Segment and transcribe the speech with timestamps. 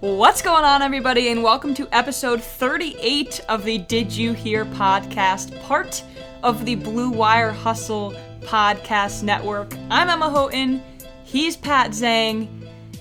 [0.00, 5.60] What's going on, everybody, and welcome to episode 38 of the Did You Hear podcast,
[5.62, 6.04] part
[6.44, 9.74] of the Blue Wire Hustle podcast network.
[9.90, 10.84] I'm Emma Houghton,
[11.24, 12.46] he's Pat Zhang,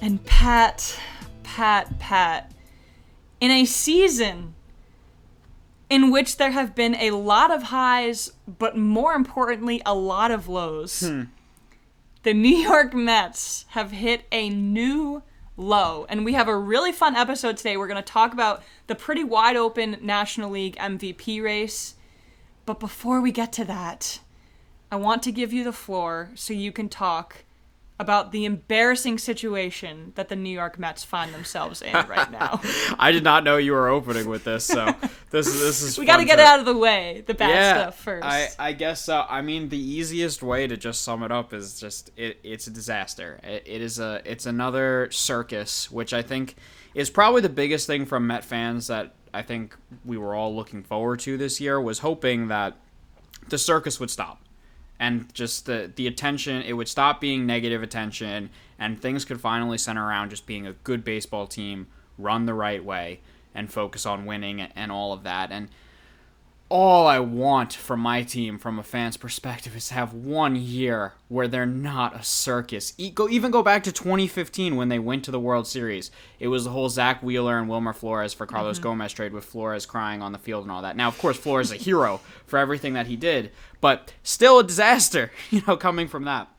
[0.02, 1.00] and Pat,
[1.44, 2.52] Pat, Pat.
[3.40, 4.56] In a season
[5.92, 10.50] in which there have been a lot of highs, but more importantly, a lot of
[10.50, 11.26] lows, hmm.
[12.24, 15.22] the New York Mets have hit a new
[15.58, 16.06] low.
[16.08, 17.76] And we have a really fun episode today.
[17.76, 21.96] We're going to talk about the pretty wide open National League MVP race.
[22.66, 24.20] But before we get to that,
[24.92, 27.44] I want to give you the floor so you can talk
[28.00, 32.62] about the embarrassing situation that the New York Mets find themselves in right now.
[33.00, 34.94] I did not know you were opening with this, so
[35.32, 35.98] this is this is.
[35.98, 38.26] we got to get it out of the way, the bad yeah, stuff first.
[38.26, 39.26] I I guess so.
[39.28, 42.72] I mean, the easiest way to just sum it up is just it, it's a
[42.72, 43.40] disaster.
[43.44, 46.56] It, it is a it's another circus, which I think
[46.94, 50.84] is probably the biggest thing from Met fans that I think we were all looking
[50.84, 52.78] forward to this year was hoping that
[53.50, 54.42] the circus would stop
[55.00, 59.78] and just the the attention it would stop being negative attention and things could finally
[59.78, 63.20] center around just being a good baseball team run the right way
[63.58, 65.52] and focus on winning and all of that.
[65.52, 65.70] And
[66.70, 71.14] all I want from my team from a fan's perspective is to have one year
[71.30, 72.94] where they're not a circus.
[72.98, 76.12] E- go, even go back to 2015 when they went to the World Series.
[76.40, 78.84] It was the whole Zack Wheeler and Wilmer Flores for Carlos mm-hmm.
[78.84, 80.98] Gomez trade with Flores crying on the field and all that.
[80.98, 84.64] Now, of course, Flores is a hero for everything that he did, but still a
[84.64, 86.50] disaster, you know, coming from that.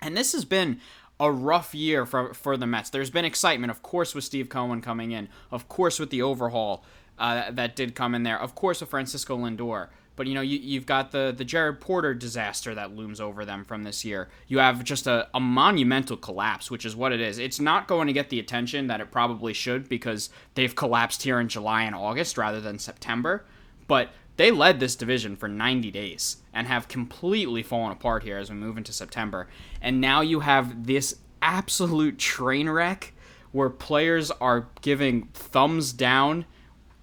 [0.00, 0.80] And this has been
[1.20, 2.90] a rough year for for the Mets.
[2.90, 6.84] There's been excitement, of course, with Steve Cohen coming in, of course, with the overhaul
[7.18, 9.88] uh, that did come in there, of course, with Francisco Lindor.
[10.14, 13.64] But you know, you, you've got the the Jared Porter disaster that looms over them
[13.64, 14.28] from this year.
[14.46, 17.38] You have just a, a monumental collapse, which is what it is.
[17.38, 21.40] It's not going to get the attention that it probably should because they've collapsed here
[21.40, 23.44] in July and August rather than September.
[23.86, 28.50] But they led this division for 90 days and have completely fallen apart here as
[28.50, 29.48] we move into September.
[29.80, 33.12] And now you have this absolute train wreck
[33.50, 36.46] where players are giving thumbs down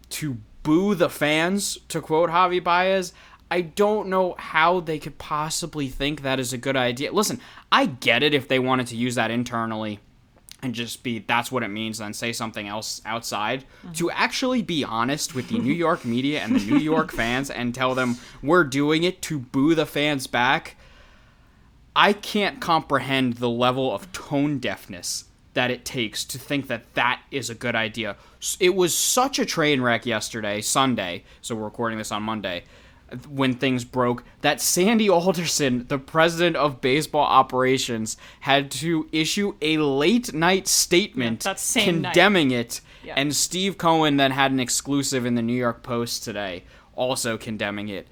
[0.10, 3.14] to boo the fans, to quote Javi Baez.
[3.52, 7.12] I don't know how they could possibly think that is a good idea.
[7.12, 7.40] Listen,
[7.72, 10.00] I get it if they wanted to use that internally
[10.62, 13.94] and just be that's what it means then say something else outside uh-huh.
[13.94, 17.74] to actually be honest with the New York media and the New York fans and
[17.74, 20.76] tell them we're doing it to boo the fans back
[21.96, 27.22] I can't comprehend the level of tone deafness that it takes to think that that
[27.32, 28.16] is a good idea.
[28.60, 32.64] It was such a train wreck yesterday, Sunday, so we're recording this on Monday,
[33.28, 39.78] when things broke, that Sandy Alderson, the president of baseball operations, had to issue a
[39.78, 42.14] late night statement Yeah, same night.
[42.14, 42.82] condemning it.
[43.04, 43.16] Yeah.
[43.18, 47.90] And Steve Cohen then had an exclusive in the New York Post today, also condemning
[47.90, 48.08] it.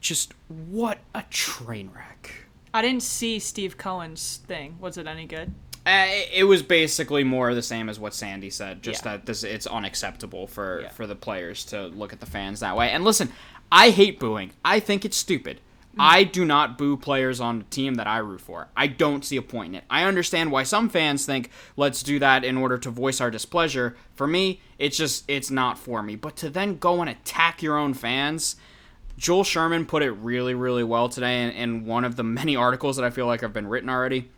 [0.00, 2.32] Just what a train wreck.
[2.74, 4.76] I didn't see Steve Cohen's thing.
[4.80, 5.54] Was it any good?
[5.86, 9.12] Uh, it- was basically more the same as what Sandy said, just Yeah.
[9.12, 10.88] that this it's unacceptable for Yeah.
[10.88, 12.90] for the players to look at the fans that way.
[12.90, 13.30] And listen,
[13.70, 14.52] I hate booing.
[14.64, 15.60] I think it's stupid.
[15.94, 15.96] Mm.
[16.00, 18.68] I do not boo players on a team that I root for.
[18.76, 19.84] I don't see a point in it.
[19.90, 23.94] I understand why some fans think let's do that in order to voice our displeasure.
[24.14, 26.16] For me, it's just it's not for me.
[26.16, 28.56] But to then go and attack your own fans,
[29.18, 32.96] Joel Sherman put it really, really well today in, in one of the many articles
[32.96, 34.30] that I feel like have been written already.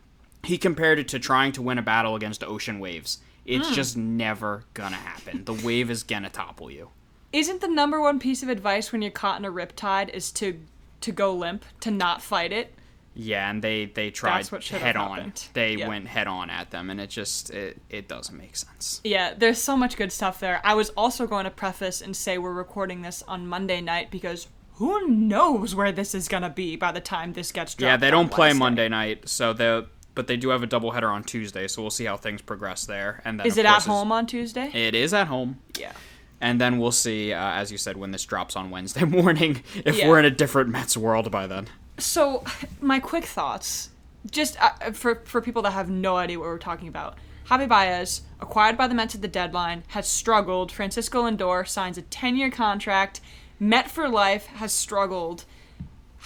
[0.47, 3.19] He compared it to trying to win a battle against ocean waves.
[3.45, 3.75] It's hmm.
[3.75, 5.45] just never gonna happen.
[5.45, 6.91] The wave is gonna topple you.
[7.33, 10.61] Isn't the number one piece of advice when you're caught in a riptide is to
[11.03, 12.73] to go limp, to not fight it?
[13.15, 15.17] Yeah, and they they tried That's what should have head on.
[15.17, 15.49] happened.
[15.55, 19.01] They went head on at them, and it just it, it doesn't make sense.
[19.05, 20.61] Yeah, there's so much good stuff there.
[20.63, 24.49] I was also going to preface and say we're recording this on Monday night because
[24.75, 27.89] who knows where this is gonna be by the time this gets dropped.
[27.89, 29.83] Yeah, they don't play Monday night, so they
[30.17, 33.23] but they do have a doubleheader on Tuesday, so we'll see how things progress there.
[33.25, 34.69] And then Is it at home on Tuesday?
[34.75, 35.61] It is at home.
[35.79, 35.93] yeah.
[36.41, 39.97] And then we'll see, uh, as you said, when this drops on Wednesday morning, if
[39.97, 40.09] Yeah.
[40.09, 41.69] we're in a different Mets world by then.
[41.99, 42.45] So,
[42.81, 43.91] my quick thoughts,
[44.31, 47.17] just uh, for for people that have no idea what we're talking about.
[47.49, 50.73] Javi Baez, acquired by the Mets at the deadline, has struggled.
[50.73, 53.21] Francisco Lindor signs a 10-year contract.
[53.61, 55.45] Met for life has struggled.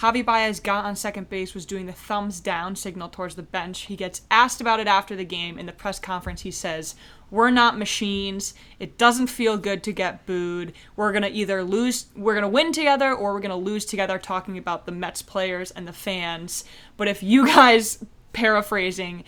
[0.01, 3.81] Javi Baez got on second base, was doing the thumbs down signal towards the bench.
[3.81, 5.59] He gets asked about it after the game.
[5.59, 6.95] In the press conference, he says,
[7.29, 8.55] We're not machines.
[8.79, 10.73] It doesn't feel good to get booed.
[10.95, 13.85] We're going to either lose, we're going to win together, or we're going to lose
[13.85, 16.63] together, talking about the Mets players and the fans.
[16.97, 18.03] But if you guys,
[18.33, 19.23] paraphrasing,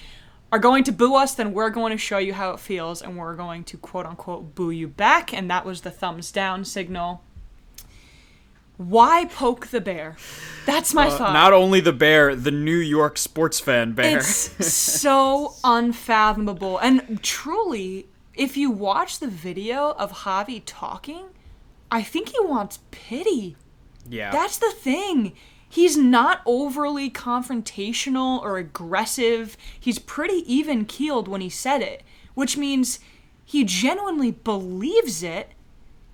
[0.51, 3.15] are going to boo us, then we're going to show you how it feels and
[3.15, 5.35] we're going to quote unquote boo you back.
[5.35, 7.21] And that was the thumbs down signal.
[8.89, 10.15] Why poke the bear?
[10.65, 11.33] That's my Uh, thought.
[11.33, 14.18] not only the bear, the New York sports fan bear.
[14.18, 16.77] It's so unfathomable.
[16.80, 21.25] And truly, if you watch the video of Javi talking,
[21.91, 23.56] I think he wants pity.
[24.09, 24.31] yeah.
[24.31, 25.33] That's the thing.
[25.69, 29.57] He's not overly confrontational or aggressive.
[29.80, 32.03] He's pretty even keeled when he said it,
[32.35, 33.00] which means
[33.45, 35.50] he genuinely believes it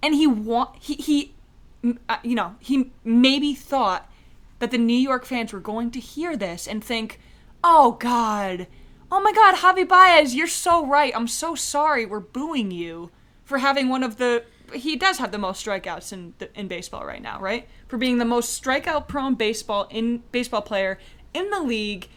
[0.02, 1.34] and he want he he
[1.84, 4.12] Uh, you know, he maybe thought
[4.60, 7.20] that the New York fans were going to hear this and think,
[7.64, 8.68] "Oh god.
[9.12, 11.14] Oh my god, Javi Baez, you're so right.
[11.16, 13.10] I'm so sorry we're booing you
[13.44, 14.44] for having one of the
[14.74, 17.68] he does have the most strikeouts in the, in baseball right now, right?
[17.88, 21.00] For being the most strikeout prone baseball in baseball player
[21.34, 22.08] in the league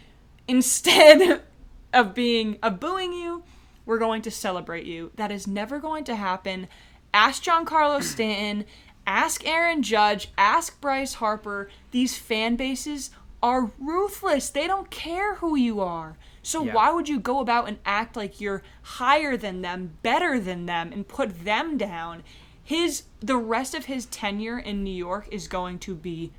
[0.46, 1.42] instead
[1.92, 3.44] of being of booing you,
[3.86, 5.10] we're going to celebrate you.
[5.16, 6.68] That is never going to happen.
[7.14, 8.66] Ask Giancarlo Stanton,
[9.06, 11.68] ask Aaron Judge, ask Bryce Harper.
[11.90, 13.10] These fan bases
[13.42, 14.50] are ruthless.
[14.50, 16.16] They don't care who you are.
[16.42, 16.74] So Yeah.
[16.74, 20.92] why would you go about and act like you're higher than them, better than them,
[20.92, 22.22] and put them down?
[22.64, 26.32] His the rest of his tenure in New York is going to be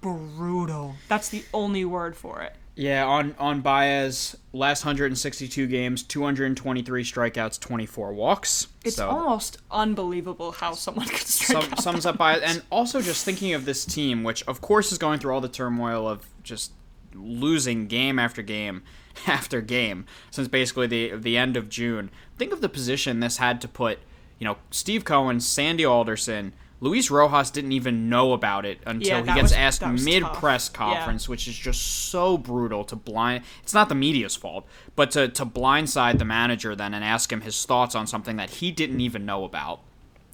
[0.00, 0.96] brutal.
[1.08, 2.56] That's the only word for it.
[2.74, 8.68] Yeah, on on Baez, last 162 games, 223 strikeouts, 24 walks.
[8.82, 11.82] It's so almost unbelievable how someone could strike sum, out.
[11.82, 15.18] sums up Baez, and also just thinking of this team, which of course is going
[15.18, 16.72] through all the turmoil of just
[17.14, 18.82] losing game after game
[19.26, 22.10] after game since basically the the end of June.
[22.38, 23.98] Think of the position this had to put.
[24.38, 26.52] You know, Steve Cohen, Sandy Alderson.
[26.82, 30.36] Luis Rojas didn't even know about it until Yeah, he gets was- asked mid tough.
[30.36, 30.76] press Yeah.
[30.78, 31.80] conference, which is just
[32.10, 33.44] so brutal to blind.
[33.62, 37.42] It's not the media's fault, but to to blindside the manager then and ask him
[37.42, 39.78] his thoughts on something that he didn't even know about.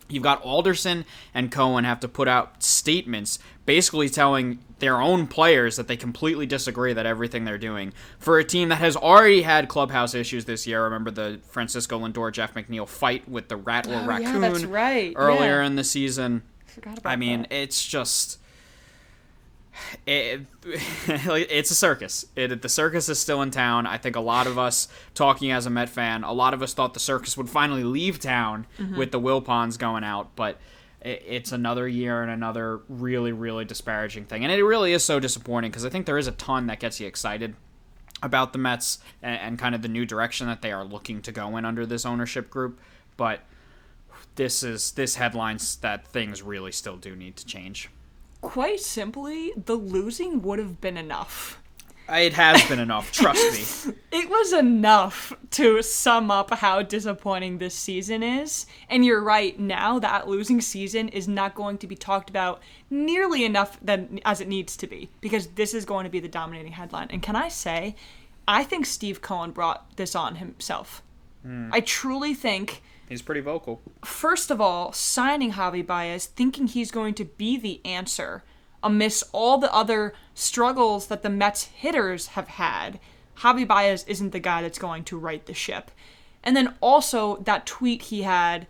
[0.08, 5.76] You've got Alderson and Cohen have to put out statements basically telling their own players
[5.76, 9.68] that they completely disagree that everything they're doing for a team that has already had
[9.68, 10.82] clubhouse issues this year.
[10.84, 15.12] Remember the Francisco Lindor Jeff McNeil fight with the Rattler Oh, yeah, Raccoon that's right.
[15.16, 15.66] earlier Yeah.
[15.66, 16.42] in the season.
[16.66, 17.52] Forgot about I mean, that.
[17.52, 18.38] it's just
[20.06, 22.26] it, it's a circus.
[22.36, 23.86] It, the circus is still in town.
[23.86, 26.74] I think a lot of us, talking as a Met fan, a lot of us
[26.74, 28.96] thought the circus would finally leave town Mm-hmm.
[28.96, 30.58] with the Wilpons going out, but
[31.00, 34.44] it, it's another year and another really, really disparaging thing.
[34.44, 37.00] And it really is so disappointing because I think there is a ton that gets
[37.00, 37.54] you excited
[38.22, 41.32] about the Mets and, and kind of the new direction that they are looking to
[41.32, 42.80] go in under this ownership group,
[43.16, 43.40] but
[44.34, 47.90] this is this headlines that things really still do need to change.
[48.40, 51.60] Quite simply, the losing would have been enough.
[52.08, 53.94] It has been enough, trust me.
[54.10, 58.66] It was enough to sum up how disappointing this season is.
[58.88, 63.44] And you're right, now that losing season is not going to be talked about nearly
[63.44, 66.72] enough that, as it needs to be, because this is going to be the dominating
[66.72, 67.08] headline.
[67.10, 67.94] And can I say,
[68.48, 71.02] I think Steve Cohen brought this on himself.
[71.42, 71.68] Hmm.
[71.70, 73.80] I truly think He's pretty vocal.
[74.04, 78.44] first of all, signing Javi Baez, thinking he's going to be the answer
[78.82, 83.00] amidst all the other struggles that the Mets hitters have had.
[83.38, 85.90] Javi Baez isn't the guy that's going to right the ship.
[86.42, 88.66] And then also that tweet he had,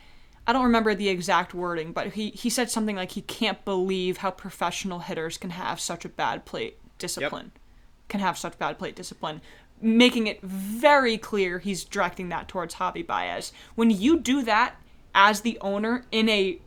[0.47, 4.19] I don't remember the exact wording, but he, he said something like he can't believe
[4.19, 7.53] how professional hitters can have such a bad plate discipline.
[8.09, 9.43] Can have such bad plate discipline.
[9.81, 13.53] Making it very clear he's directing that towards Javi Baez.
[13.75, 14.75] When you do that
[15.15, 16.61] as the owner in a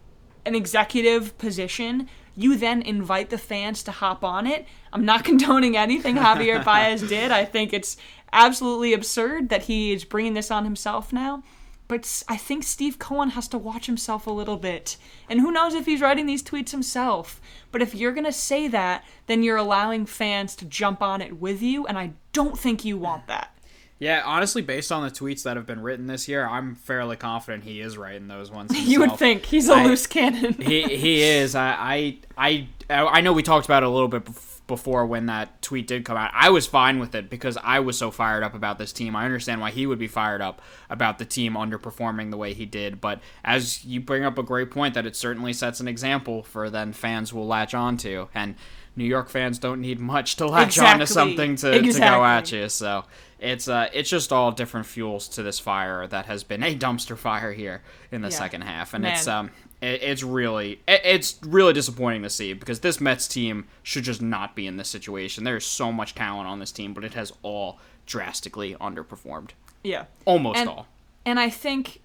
[0.46, 4.65] an executive position, you then invite the fans to hop on it.
[4.91, 7.32] I'm not condoning anything Javier Baez did.
[7.32, 7.98] I think it's
[8.34, 11.44] absolutely absurd that he is bringing this on himself now.
[11.91, 14.95] But I think Steve Cohen has to watch himself a little bit.
[15.29, 17.41] And who knows if he's writing these tweets himself.
[17.69, 21.41] But if you're going to say that, then you're allowing fans to jump on it
[21.41, 21.86] with you.
[21.86, 23.53] And I don't think you want that.
[24.00, 27.65] Yeah, honestly, based on the tweets that have been written this year, I'm fairly confident
[27.65, 28.71] he is writing those ones.
[28.71, 28.89] Himself.
[28.91, 30.53] You would think he's a I- loose cannon.
[30.53, 31.55] he he is.
[31.55, 35.25] I I I I know we talked about it a little bit bef- before when
[35.27, 36.31] that tweet did come out.
[36.33, 39.15] I was fine with it because I was so fired up about this team.
[39.15, 42.65] I understand why he would be fired up about the team underperforming the way he
[42.65, 42.99] did.
[43.01, 46.69] But as you bring up a great point, that it certainly sets an example for
[46.69, 48.55] then fans will latch onto and.
[48.93, 51.05] New York fans don't need much to latch onto Exactly.
[51.05, 52.67] something to, to go at you.
[52.67, 53.05] So
[53.39, 57.17] it's uh it's just all different fuels to this fire that has been a dumpster
[57.17, 58.35] fire here in the Yeah.
[58.35, 59.49] second half, and it's um
[59.81, 64.55] it's really it, it's really disappointing to see because this Mets team should just not
[64.55, 65.43] be in this situation.
[65.43, 69.51] There's so much talent on this team, but it has all drastically underperformed.
[69.83, 70.05] Yeah.
[70.25, 70.88] Almost And- all.
[71.23, 72.01] And I think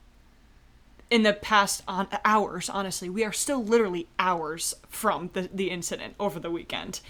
[1.11, 6.15] in the past on hours, honestly, we are still literally hours from the, the incident
[6.19, 7.01] over the weekend.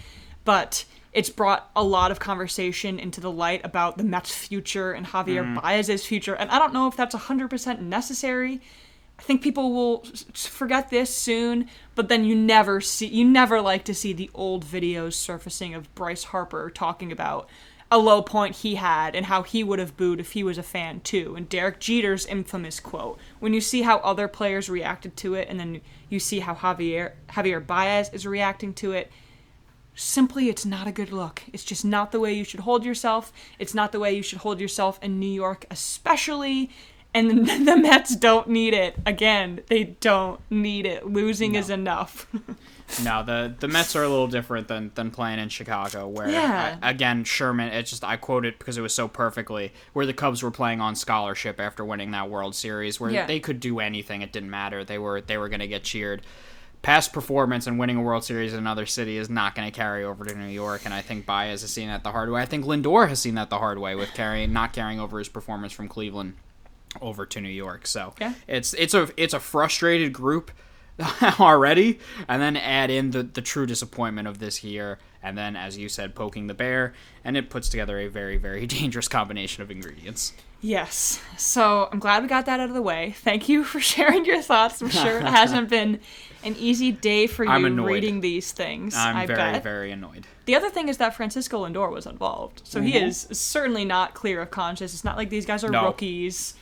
[0.45, 5.07] But it's brought a lot of conversation into the light about the Mets' future and
[5.07, 5.55] Javier mm-hmm.
[5.55, 6.35] Baez's future.
[6.35, 8.61] And I don't know if that's 100% necessary.
[9.19, 13.83] I think people will forget this soon, but then you never see, you never like
[13.85, 17.49] to see the old videos surfacing of Bryce Harper talking about
[17.89, 20.63] a low point he had and how he would have booed if he was a
[20.63, 21.35] fan too.
[21.35, 23.17] And Derek Jeter's infamous quote.
[23.39, 27.13] When you see how other players reacted to it and then you see how Javier
[27.29, 29.11] Javier Baez is reacting to it,
[29.95, 31.43] simply it's not a good look.
[31.53, 33.31] It's just not the way you should hold yourself.
[33.57, 36.69] It's not the way you should hold yourself in New York especially.
[37.17, 38.95] And the Mets don't need it.
[39.05, 41.07] Again, they don't need it.
[41.07, 42.27] Losing is enough.
[43.03, 46.77] No, the the Mets are a little different than than playing in Chicago, where Yeah.
[46.81, 47.67] I- again Sherman.
[47.73, 50.79] It's just I quote it because it was so perfectly where the Cubs were playing
[50.79, 53.25] on scholarship after winning that World Series, where Yeah.
[53.25, 54.21] they could do anything.
[54.21, 54.85] It didn't matter.
[54.85, 56.21] They were they were going to get cheered.
[56.81, 60.05] Past performance and winning a World Series in another city is not going to carry
[60.05, 62.41] over to New York, and I think Baez has seen that the hard way.
[62.41, 65.27] I think Lindor has seen that the hard way with carrying not carrying over his
[65.27, 66.35] performance from Cleveland
[67.01, 67.85] over to New York.
[67.87, 68.33] So Yeah.
[68.47, 70.51] it's it's a it's a frustrated group
[71.39, 75.77] already, and then add in the the true disappointment of this year, and then as
[75.77, 79.69] you said, poking the bear, and it puts together a very very dangerous combination of
[79.71, 80.33] ingredients.
[80.59, 81.21] Yes.
[81.37, 83.13] So I'm glad we got that out of the way.
[83.19, 84.81] Thank you for sharing your thoughts.
[84.81, 85.99] I'm sure it hasn't been
[86.43, 88.95] an easy day for you I'm reading these things.
[88.95, 89.63] I'm I very bet.
[89.63, 90.25] very annoyed.
[90.45, 92.61] The other thing is that Francisco Lindor was involved.
[92.63, 94.93] So he is certainly not clear of conscience.
[94.95, 95.85] It's not like these guys are No.
[95.85, 96.55] rookies.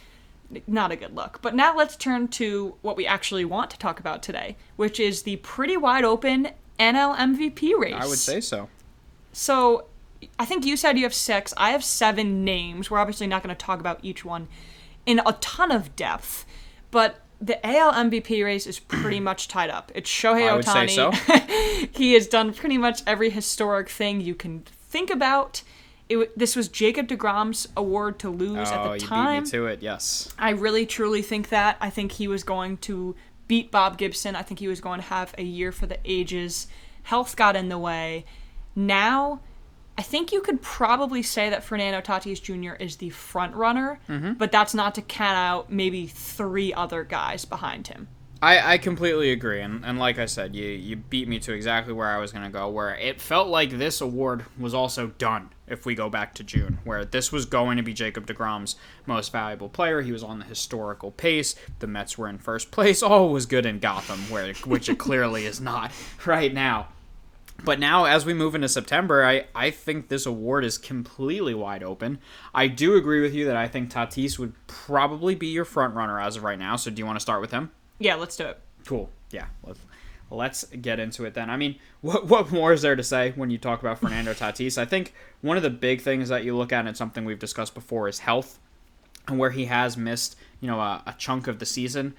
[0.67, 1.39] Not a good look.
[1.41, 5.23] But now let's turn to what we actually want to talk about today, which is
[5.23, 7.95] the pretty wide open NL MVP race.
[7.97, 8.69] I would say so.
[9.31, 9.85] So
[10.39, 11.53] I think you said you have six.
[11.57, 12.89] I have seven names.
[12.89, 14.47] We're obviously not going to talk about each one
[15.05, 16.45] in a ton of depth,
[16.91, 19.91] but the AL MVP race is pretty much tied up.
[19.93, 21.87] It's Shohei I would say Ohtani.
[21.87, 21.87] so.
[21.99, 25.61] he has done pretty much every historic thing you can think about.
[26.07, 29.43] It, this was Jacob DeGrom's award to lose Oh, at the oh, you time.
[29.43, 29.81] beat me to it.
[29.81, 30.31] Yes.
[30.37, 31.77] I really truly think that.
[31.81, 33.15] I think he was going to
[33.47, 34.35] beat Bob Gibson.
[34.35, 36.67] I think he was going to have a year for the ages.
[37.03, 38.25] Health got in the way.
[38.75, 39.39] Now,
[39.97, 42.73] I think you could probably say that Fernando Tatis Jr.
[42.75, 44.33] is the front runner, mm-hmm.
[44.33, 48.09] but that's not to count out maybe three other guys behind him.
[48.41, 51.93] I, I completely agree, and, and like I said, you you beat me to exactly
[51.93, 52.69] where I was gonna go.
[52.69, 55.49] Where it felt like this award was also done.
[55.67, 59.31] If we go back to June, where this was going to be Jacob Degrom's most
[59.31, 61.55] valuable player, he was on the historical pace.
[61.79, 63.01] The Mets were in first place.
[63.03, 65.91] All was good in Gotham, where which it clearly is not
[66.25, 66.89] right now.
[67.63, 71.83] But now, as we move into September, I, I think this award is completely wide
[71.83, 72.19] open.
[72.53, 76.19] I do agree with you that I think Tatis would probably be your front runner
[76.19, 76.75] as of right now.
[76.75, 77.71] So, do you want to start with him?
[77.97, 78.59] Yeah, let's do it.
[78.85, 79.09] Cool.
[79.31, 79.45] Yeah.
[79.63, 79.79] Let's,
[80.29, 81.49] let's get into it then.
[81.49, 84.77] I mean, what what more is there to say when you talk about Fernando Tatis?
[84.77, 87.73] I think one of the big things that you look at and something we've discussed
[87.73, 88.59] before is health,
[89.27, 92.15] and where he has missed, you know, a, a chunk of the season.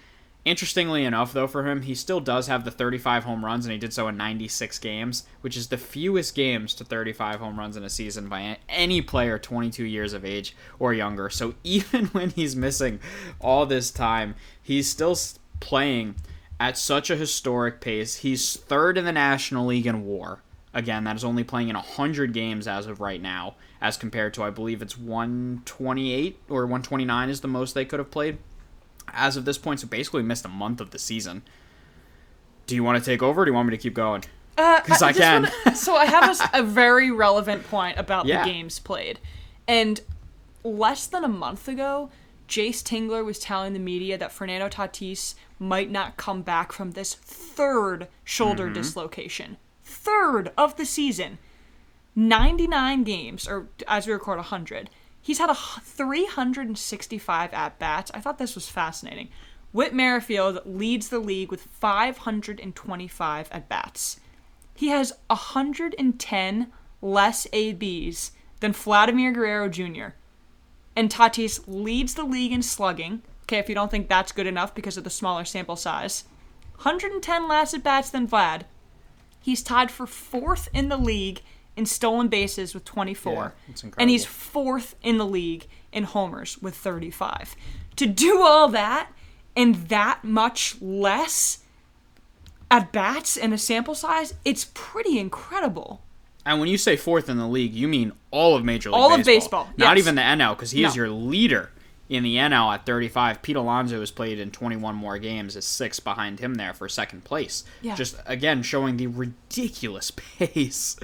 [0.46, 3.78] Interestingly enough, though, for him, he still does have the 35 home runs, and he
[3.80, 7.82] did so in 96 games, which is the fewest games to 35 home runs in
[7.82, 11.28] a season by any player 22 years of age or younger.
[11.30, 13.00] So even when he's missing
[13.40, 15.18] all this time, he's still
[15.58, 16.14] playing
[16.58, 18.16] at such a historic pace.
[18.16, 20.40] He's third in the National League in WAR.
[20.72, 24.42] Again, that is only playing in 100 games as of right now, as compared to,
[24.42, 28.38] I believe it's 128 or 129 is the most they could have played
[29.12, 29.80] as of this point.
[29.80, 31.42] So basically missed a month of the season.
[32.66, 34.24] Do you want to take over or do you want me to keep going?
[34.58, 35.42] Uh, 'Cause I just can.
[35.64, 38.42] wanna- so I have a very relevant point about Yeah.
[38.44, 39.18] the games played,
[39.68, 40.00] and
[40.64, 42.10] less than a month ago,
[42.48, 47.14] Jayce Tingler was telling the media that Fernando Tatis might not come back from this
[47.14, 48.74] third shoulder Mm-hmm.
[48.74, 51.38] dislocation, third of the season.
[52.14, 54.88] 99 games, or as we record 100.
[55.20, 58.10] He's had a 365 at bats.
[58.14, 59.28] I thought this was fascinating.
[59.72, 64.20] Whit Merrifield leads the league with 525 at bats.
[64.74, 66.72] He has 110
[67.02, 70.08] less ABs than Vladimir Guerrero Jr.
[70.96, 73.22] And Tatis leads the league in slugging.
[73.44, 76.24] Okay, if you don't think that's good enough because of the smaller sample size.
[76.76, 78.62] 110 less at bats than Vlad.
[79.40, 81.42] He's tied for fourth in the league
[81.76, 83.54] in stolen bases with 24.
[83.68, 87.54] Yeah, and he's fourth in the league in homers with 35.
[87.96, 89.12] To do all that
[89.54, 91.58] and that much less
[92.70, 96.02] at bats and a sample size, it's pretty incredible.
[96.46, 99.12] And when you say fourth in the league, you mean all of Major League All
[99.12, 99.64] of Baseball.
[99.64, 100.04] baseball, Not yes.
[100.04, 101.72] even the NL, because he is your leader
[102.08, 103.42] in the NL at 35.
[103.42, 107.24] Pete Alonso has played in 21 more games, is six behind him there for second
[107.24, 107.64] place.
[107.82, 107.96] Yeah.
[107.96, 110.96] Just, again, showing the ridiculous pace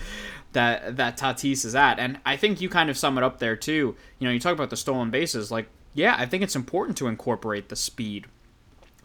[0.53, 1.99] that, that Tatis is at.
[1.99, 3.97] And I think you kind of sum it up there, too.
[4.21, 5.51] You know, you talk about the stolen bases.
[5.51, 8.27] Like, yeah, I think it's important to incorporate the speed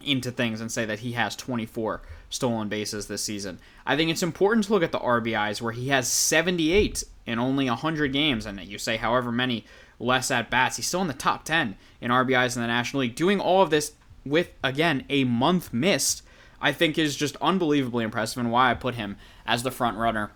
[0.06, 3.60] into things and say that he has 24 stolen bases this season.
[3.86, 7.70] I think it's important to look at the RBIs where he has 78 in only
[7.70, 9.66] 100 games, and you say however many
[10.00, 10.78] less at bats.
[10.78, 13.16] He's still in the top 10 in RBIs in the National League.
[13.16, 13.94] Doing all of this
[14.26, 16.24] with, again, a month missed,
[16.62, 20.32] I think is just unbelievably impressive and why I put him as the front runner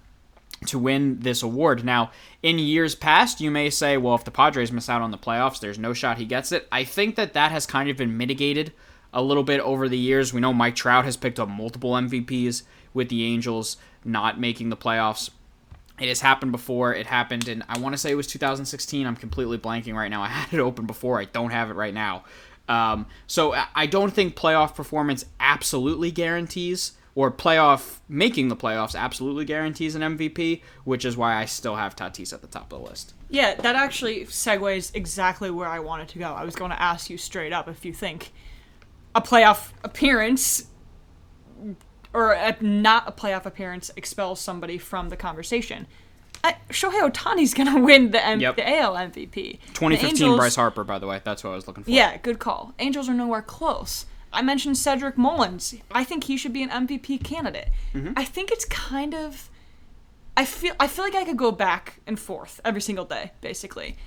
[0.67, 1.83] to win this award.
[1.83, 2.11] Now,
[2.43, 5.59] in years past, you may say, well, if the Padres miss out on the playoffs,
[5.59, 6.67] there's no shot he gets it.
[6.71, 8.71] I think that that has kind of been mitigated
[9.13, 10.33] a little bit over the years.
[10.33, 12.63] We know Mike Trout has picked up multiple MVPs
[12.93, 15.29] with the Angels not making the playoffs.
[15.99, 16.95] It has happened before.
[16.95, 19.05] It happened in, I want to say it was 2016.
[19.05, 20.21] I'm completely blanking right now.
[20.23, 21.19] I had it open before.
[21.19, 22.23] I don't have it right now.
[22.67, 29.43] Um, so I don't think playoff performance absolutely guarantees, or playoff making the playoffs absolutely
[29.43, 32.89] guarantees an MVP, which is why I still have Tatis at the top of the
[32.89, 33.13] list.
[33.29, 36.31] Yeah, that actually segues exactly where I wanted to go.
[36.31, 38.31] I was going to ask you straight up if you think
[39.15, 40.65] a playoff appearance
[42.13, 45.87] or a, not a playoff appearance expels somebody from the conversation.
[46.43, 48.55] I, Shohei Ohtani's going to win the, M- Yep.
[48.57, 49.59] the AL MVP.
[49.73, 51.21] 2015 The Angels- Bryce Harper, by the way.
[51.23, 51.91] That's what I was looking for.
[51.91, 52.73] Yeah, good call.
[52.79, 54.05] Angels are nowhere close.
[54.33, 55.75] I mentioned Cedric Mullins.
[55.91, 57.69] I think he should be an MVP candidate.
[57.93, 58.13] Mm-hmm.
[58.15, 59.49] I think it's kind of
[60.37, 63.97] I feel I feel like I could go back and forth every single day, basically.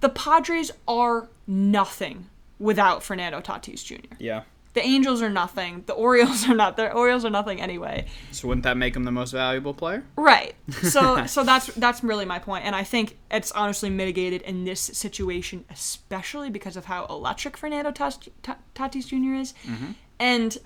[0.00, 2.26] The Padres are nothing
[2.60, 4.14] without Fernando Tatis Jr.
[4.20, 4.42] Yeah.
[4.72, 5.82] The Angels are nothing.
[5.86, 6.76] The Orioles are not.
[6.76, 8.06] The Orioles are nothing anyway.
[8.30, 10.04] So wouldn't that make him the most valuable player?
[10.14, 10.54] Right.
[10.82, 14.80] So so that's that's really my point, and I think it's honestly mitigated in this
[14.80, 19.34] situation, especially because of how electric Fernando Tatis Jr.
[19.40, 19.90] is, Mm-hmm.
[20.20, 20.56] and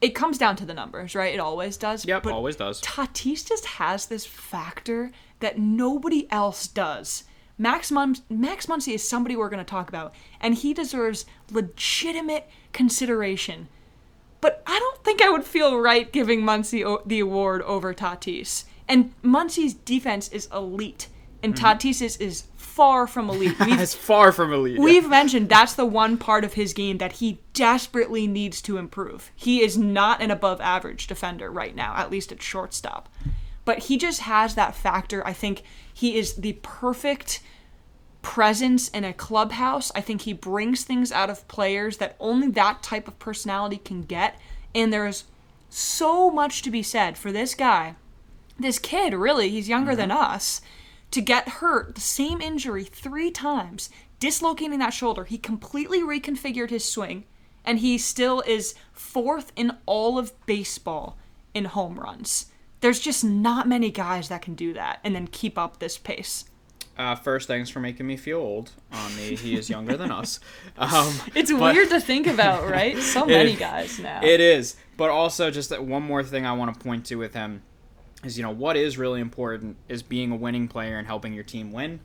[0.00, 1.34] it comes down to the numbers, right?
[1.34, 2.06] It always does.
[2.06, 2.80] Yep, but always does.
[2.80, 7.24] Tatis just has this factor that nobody else does.
[7.60, 12.48] Max Mun- Max Muncy is somebody we're going to talk about, and he deserves legitimate
[12.72, 13.68] consideration.
[14.40, 18.64] But I don't think I would feel right giving Muncy o- the award over Tatis.
[18.88, 21.08] And Muncy's defense is elite,
[21.42, 21.62] and mm-hmm.
[21.66, 23.60] Tatis's is far from elite.
[23.66, 24.78] We've, far from elite.
[24.78, 24.82] yeah.
[24.82, 29.30] We've mentioned that's the one part of his game that he desperately needs to improve.
[29.36, 33.10] He is not an above average defender right now, at least at shortstop.
[33.70, 35.24] But he just has that factor.
[35.24, 35.62] I think
[35.94, 37.40] he is the perfect
[38.20, 39.92] presence in a clubhouse.
[39.94, 44.02] I think he brings things out of players that only that type of personality can
[44.02, 44.40] get.
[44.74, 45.22] And there's
[45.68, 47.94] so much to be said for this guy,
[48.58, 50.34] this kid, really, he's younger than mm-hmm.
[50.34, 50.60] us,
[51.12, 55.26] to get hurt, the same injury three times, dislocating that shoulder.
[55.26, 57.22] He completely reconfigured his swing,
[57.64, 61.16] and he still is fourth in all of baseball
[61.54, 62.46] in home runs.
[62.80, 66.44] There's just not many guys that can do that and then keep up this pace.
[66.98, 70.38] Uh, first, thanks for making me feel old on the he is younger than us.
[70.78, 72.96] Um, It's but- weird to think about, right?
[73.02, 74.20] So many guys now.
[74.22, 74.76] It is.
[74.96, 77.62] But also, just that one more thing I want to point to with him
[78.22, 81.44] is, you know, what is really important is being a winning player and helping your
[81.44, 82.00] team win.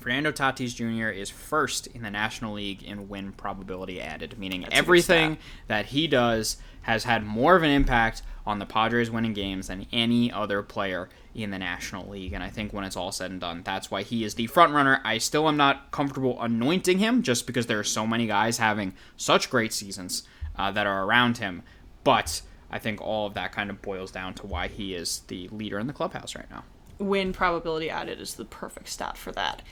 [0.00, 1.10] Fernando Tatis Jr.
[1.10, 5.36] is first in the National League in win probability added, meaning good everything
[5.66, 9.86] that he does has had more of an impact on the Padres winning games than
[9.92, 12.32] any other player in the National League.
[12.32, 14.72] And I think when it's all said and done, that's why he is the front
[14.72, 15.00] runner.
[15.04, 18.94] I still am not comfortable anointing him just because there are so many guys having
[19.18, 20.22] such great seasons
[20.56, 21.62] uh, that are around him.
[22.02, 25.48] But I think all of that kind of boils down to why he is the
[25.48, 26.64] leader in the clubhouse right now.
[26.98, 29.62] Win probability added is the perfect stat for that.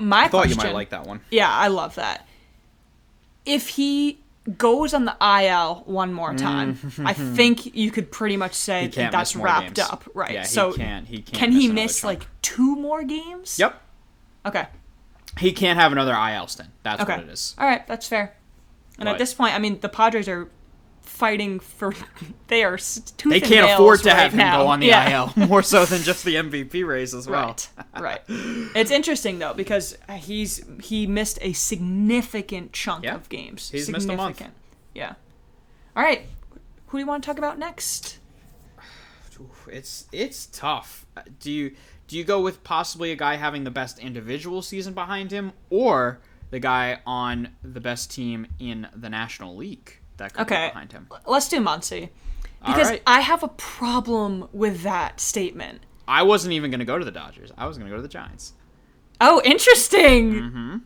[0.00, 1.20] My I thought you question, might like that one.
[1.30, 2.26] Yeah, I love that.
[3.46, 4.18] If he
[4.56, 9.10] goes on the IL one more time, I think you could pretty much say Mm.
[9.12, 9.78] That's wrapped games.
[9.90, 10.32] up, right?
[10.32, 12.20] Yeah, he so can't- he can't can he miss chunk.
[12.20, 13.58] like two more games?
[13.58, 13.80] Yep.
[14.46, 14.66] Okay.
[15.38, 16.70] He can't have another IL stint.
[16.82, 17.16] That's Okay.
[17.16, 17.54] what it is.
[17.58, 18.34] All right, that's fair.
[18.98, 20.48] And But- at this point, I mean, the Padres are
[21.02, 21.94] fighting for.
[22.48, 24.62] They are tooth They can't afford to right have him now.
[24.64, 25.30] go on the Yeah.
[25.36, 27.56] IL more so than just the MVP race as well.
[27.94, 28.20] Right, right.
[28.74, 33.14] It's interesting though because he's he missed a significant chunk Yeah.
[33.14, 33.70] of games.
[33.70, 34.42] He's missed a month.
[34.96, 35.14] Yeah.
[35.94, 36.22] All right.
[36.88, 38.18] Who do you want to talk about next?
[39.68, 41.06] It's it's tough.
[41.16, 41.74] Uh, Do you
[42.08, 46.18] do you go with possibly a guy having the best individual season behind him, or
[46.50, 49.99] the guy on the best team in the National League?
[50.20, 50.66] That could Okay.
[50.66, 51.08] be behind him.
[51.26, 52.10] Let's do Muncy.
[52.64, 53.02] Because right.
[53.06, 55.80] I have a problem with that statement.
[56.06, 57.50] I wasn't even going to go to the Dodgers.
[57.56, 58.52] I was going to go to the Giants
[59.20, 60.32] Oh, interesting.
[60.34, 60.76] Mm-hmm.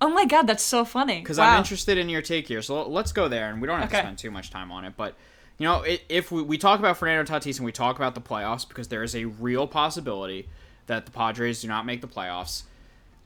[0.00, 1.20] Oh my god, that's so funny.
[1.20, 1.52] because wow.
[1.52, 2.60] I'm interested in your take here.
[2.62, 3.98] So let's go there, and we don't have Okay.
[3.98, 4.94] to spend too much time on it.
[4.96, 5.14] But
[5.58, 8.66] you know, if we, we talk about Fernando Tatis and we talk about the playoffs,
[8.66, 10.48] because there is a real possibility
[10.86, 12.64] that the Padres do not make the playoffs.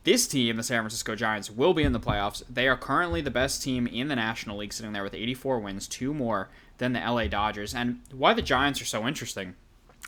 [0.07, 2.41] This team, the San Francisco Giants, will be in the playoffs.
[2.49, 5.85] They are currently the best team in the National League, sitting there with 84 wins,
[5.85, 7.75] two more than the LA Dodgers.
[7.75, 9.55] And why the Giants are so interesting,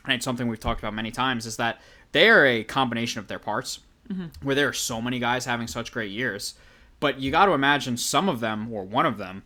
[0.06, 1.82] and it's something we've talked about many times, is that
[2.14, 4.28] they are a combination of their parts, mm-hmm.
[4.42, 6.54] where there are so many guys having such great years.
[7.02, 9.44] But you got to imagine some of them, or one of them,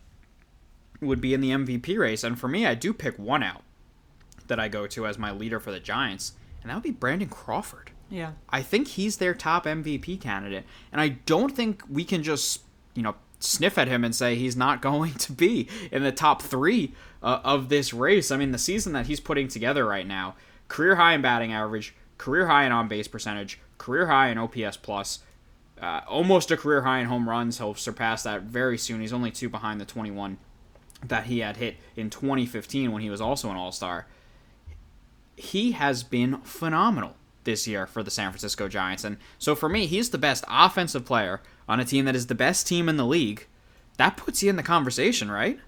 [1.00, 2.22] would be in the MVP race.
[2.22, 3.64] And for me, I do pick one out
[4.46, 7.28] that I go to as my leader for the Giants, and that would be Brandon
[7.28, 7.90] Crawford.
[8.10, 8.32] Yeah.
[8.48, 12.62] I think he's their top MVP candidate, and I don't think we can just
[12.94, 16.42] you know sniff at him and say he's not going to be in the top
[16.42, 18.30] three uh, of this race.
[18.30, 20.34] I mean, the season that he's putting together right now,
[20.68, 24.76] career high in batting average, career high in on base percentage, career high in OPS
[24.78, 25.20] plus.
[25.80, 27.58] Uh, almost a career high in home runs.
[27.58, 29.00] He'll surpass that very soon.
[29.00, 30.38] He's only two behind the 21
[31.06, 34.06] that he had hit in 2015 when he was also an All Star
[35.36, 37.14] he has been phenomenal
[37.44, 39.04] this year for the San Francisco Giants.
[39.04, 42.34] And so for me, he's the best offensive player on a team that is the
[42.34, 43.46] best team in the league.
[43.96, 45.58] That puts you in the conversation, right?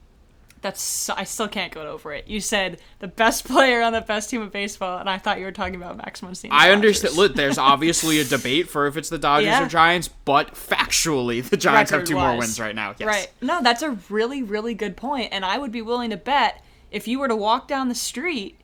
[0.62, 2.26] That's so, I still can't get over it.
[2.26, 5.44] You said the best player on the best team of baseball, and I thought you
[5.44, 6.48] were talking about Max Muncy.
[6.50, 7.14] I understand.
[7.14, 9.64] Look, there's obviously a debate for if it's the Dodgers Yeah.
[9.64, 12.94] or Giants, but factually, the Giants have two more wins right now.
[12.98, 13.06] Yes.
[13.06, 13.30] Right.
[13.40, 17.06] No, that's a really, really good point, and I would be willing to bet if
[17.06, 18.58] you were to walk down the street,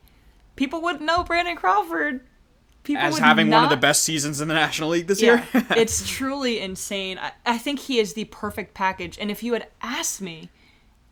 [0.55, 2.21] people wouldn't know Brandon Crawford.
[2.83, 5.65] People As having one of the best seasons in the National League this Yeah, year.
[5.71, 7.17] it's truly insane.
[7.17, 9.17] I, I think he is the perfect package.
[9.19, 10.49] And if you had asked me,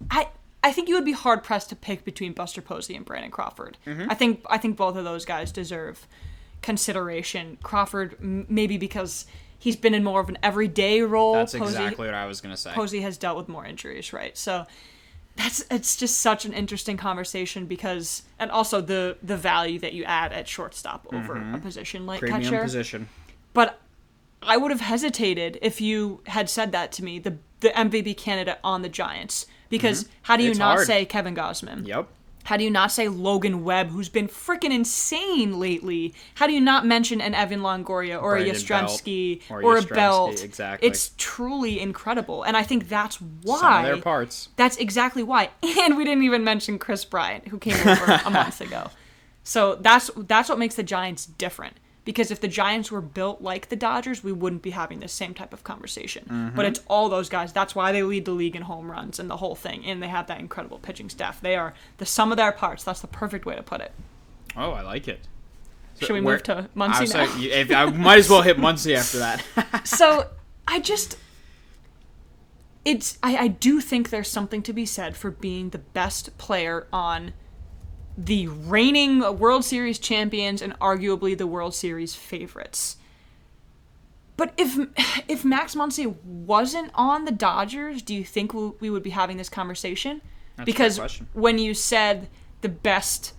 [0.09, 0.27] I
[0.63, 3.77] I think you would be hard pressed to pick between Buster Posey and Brandon Crawford.
[3.87, 4.11] Mm-hmm.
[4.11, 6.07] I think I think both of those guys deserve
[6.61, 7.57] consideration.
[7.63, 9.25] Crawford m- maybe because
[9.57, 11.33] he's been in more of an everyday role.
[11.33, 12.71] That's Posey, exactly what I was going to say.
[12.71, 14.37] Posey has dealt with more injuries, right?
[14.37, 14.65] So
[15.43, 20.03] that's it's just such an interesting conversation because and also the the value that you
[20.03, 22.31] add at shortstop over a position like Mm-hmm.
[22.31, 22.63] Premium catcher.
[22.63, 23.09] position.
[23.53, 23.79] But
[24.43, 28.59] I would have hesitated if you had said that to me, the the MVP candidate
[28.63, 29.45] on the Giants.
[29.69, 30.51] Because how do you Mm-hmm.
[30.51, 30.87] It's not hard.
[30.87, 31.87] say Kevin Gausman?
[31.87, 32.07] Yep.
[32.43, 36.13] How do you not say Logan Webb, who's been freaking insane lately?
[36.35, 39.81] How do you not mention an Evan Longoria or a Brandon Yastrzemski Or or, a
[39.81, 40.43] Belt?
[40.43, 40.87] exactly.
[40.87, 43.59] It's truly incredible, and I think that's why.
[43.59, 44.49] Some of their parts.
[44.55, 45.49] That's exactly why.
[45.81, 48.89] And we didn't even mention Kris Bryant, who came over a month ago.
[49.43, 51.77] So that's that's what makes the Giants different.
[52.03, 55.35] Because if the Giants were built like the Dodgers, we wouldn't be having this same
[55.35, 56.25] type of conversation.
[56.25, 56.55] Mm-hmm.
[56.55, 57.53] But it's all those guys.
[57.53, 59.85] That's why they lead the league in home runs and the whole thing.
[59.85, 61.39] And they have that incredible pitching staff.
[61.39, 62.83] They are the sum of their parts.
[62.83, 63.91] That's the perfect way to put it.
[64.57, 65.19] Oh, I like it.
[65.95, 67.19] So Should we where- move to Muncy now?
[67.19, 69.81] like, if- I might as well hit Muncy after that.
[69.87, 70.27] so
[70.67, 71.17] I just
[72.83, 76.87] it's I, I do think there's something to be said for being the best player
[76.91, 77.33] on
[78.17, 82.97] the reigning World Series champions and arguably the World Series favorites.
[84.37, 84.77] But if
[85.27, 89.49] if Max Muncy wasn't on the Dodgers, do you think we, would be having this
[89.49, 90.21] conversation?
[90.57, 90.99] That's because
[91.33, 92.27] when you said
[92.61, 93.33] the best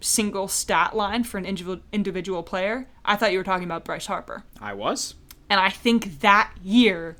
[0.00, 4.06] single stat line for an individual individual player, I thought you were talking about Bryce
[4.06, 4.44] Harper.
[4.60, 5.14] I was.
[5.48, 7.16] And I think that year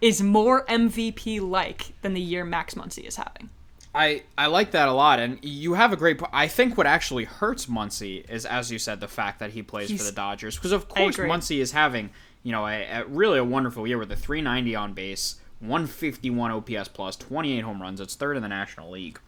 [0.00, 3.50] is more MVP like than the year Max Muncy is having.
[3.96, 6.18] I, I like that a lot, and you have a great.
[6.18, 9.62] po- I think what actually hurts Muncy is, as you said, the fact that he
[9.62, 10.56] plays for the Dodgers.
[10.56, 11.16] Because of course.
[11.16, 12.10] Muncy is having,
[12.42, 16.88] you know, a, a really a wonderful year with a 390 on base, 151 OPS
[16.88, 17.98] plus, 28 home runs.
[17.98, 19.18] It's third in the National League.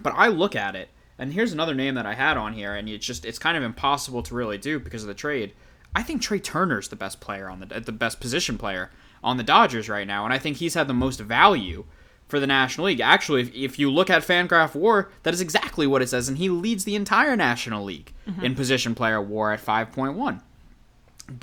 [0.00, 2.88] But I look at it, and here's another name that I had on here, and
[2.88, 5.52] it's just it's kind of impossible to really do because of the trade.
[5.94, 8.90] I think Trea Turner's the best player on the the best position player
[9.22, 11.84] on the Dodgers right now, and I think he's had the most value
[12.32, 13.02] for the National League.
[13.02, 16.38] Actually, if, if you look at Fangraph WAR, that is exactly what it says, and
[16.38, 18.42] he leads the entire National League mm-hmm.
[18.42, 20.40] in position player WAR at 5.1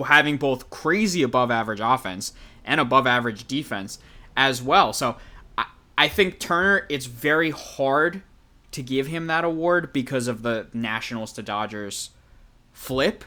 [0.08, 2.34] having both crazy above average offense
[2.65, 3.99] and above average defense
[4.36, 4.91] as well.
[4.91, 5.17] So
[5.60, 8.23] I, I think Turner, it's very hard
[8.71, 12.10] to give him that award because of the Nationals to Dodgers
[12.73, 13.23] flip.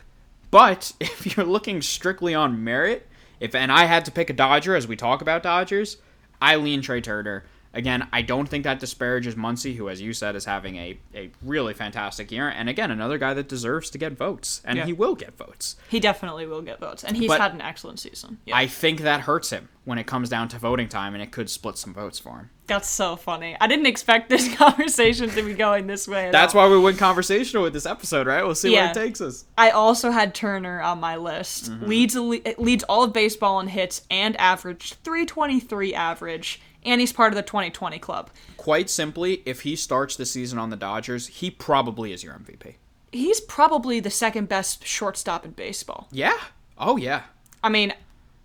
[0.51, 3.07] But if you're looking strictly on merit,
[3.38, 5.98] if and I had to pick a Dodger as we talk about Dodgers,
[6.42, 7.44] I lean Trea Turner.
[7.74, 11.30] Again, I don't think that disparages Muncy, who, as you said, is having a, a
[11.42, 12.48] really fantastic year.
[12.48, 14.85] And again, another guy that deserves to get votes, and Yeah.
[14.87, 15.76] he will get votes.
[15.88, 18.38] He definitely will get votes, and he's But- had an excellent season.
[18.44, 18.56] Yeah.
[18.56, 21.48] I think that hurts him when it comes down to voting time, and it could
[21.50, 22.50] split some votes for him.
[22.68, 23.56] That's so funny.
[23.61, 26.26] I didn't expect this conversation to be going this way.
[26.26, 26.68] at That's all.
[26.68, 28.44] why we went conversational with this episode, right?
[28.44, 28.82] We'll see Yeah.
[28.82, 29.44] where it takes us.
[29.58, 31.70] I also had Turner on my list.
[31.70, 31.87] Mm-hmm.
[31.87, 32.16] Leads
[32.58, 37.42] leads all of baseball in hits and average, 323 average, and he's part of the
[37.42, 38.31] 2020 club.
[38.57, 42.75] Quite simply, if he starts the season on the Dodgers, he probably is your MVP.
[43.11, 46.09] He's probably the second best shortstop in baseball.
[46.11, 46.38] Yeah.
[46.79, 47.23] Oh yeah.
[47.62, 47.92] I mean,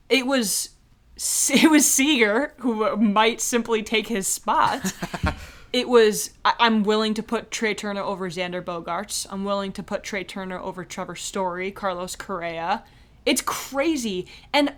[0.09, 0.69] it was
[1.49, 4.93] it was Seager who might simply take his spot.
[5.73, 9.25] it was I, I'm willing to put Trea Turner over Xander Bogaerts.
[9.29, 12.83] I'm willing to put Trea Turner over Trevor Story, Carlos Correa.
[13.25, 14.27] It's crazy.
[14.53, 14.73] And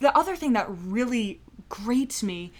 [0.00, 2.52] the other thing that really grates me,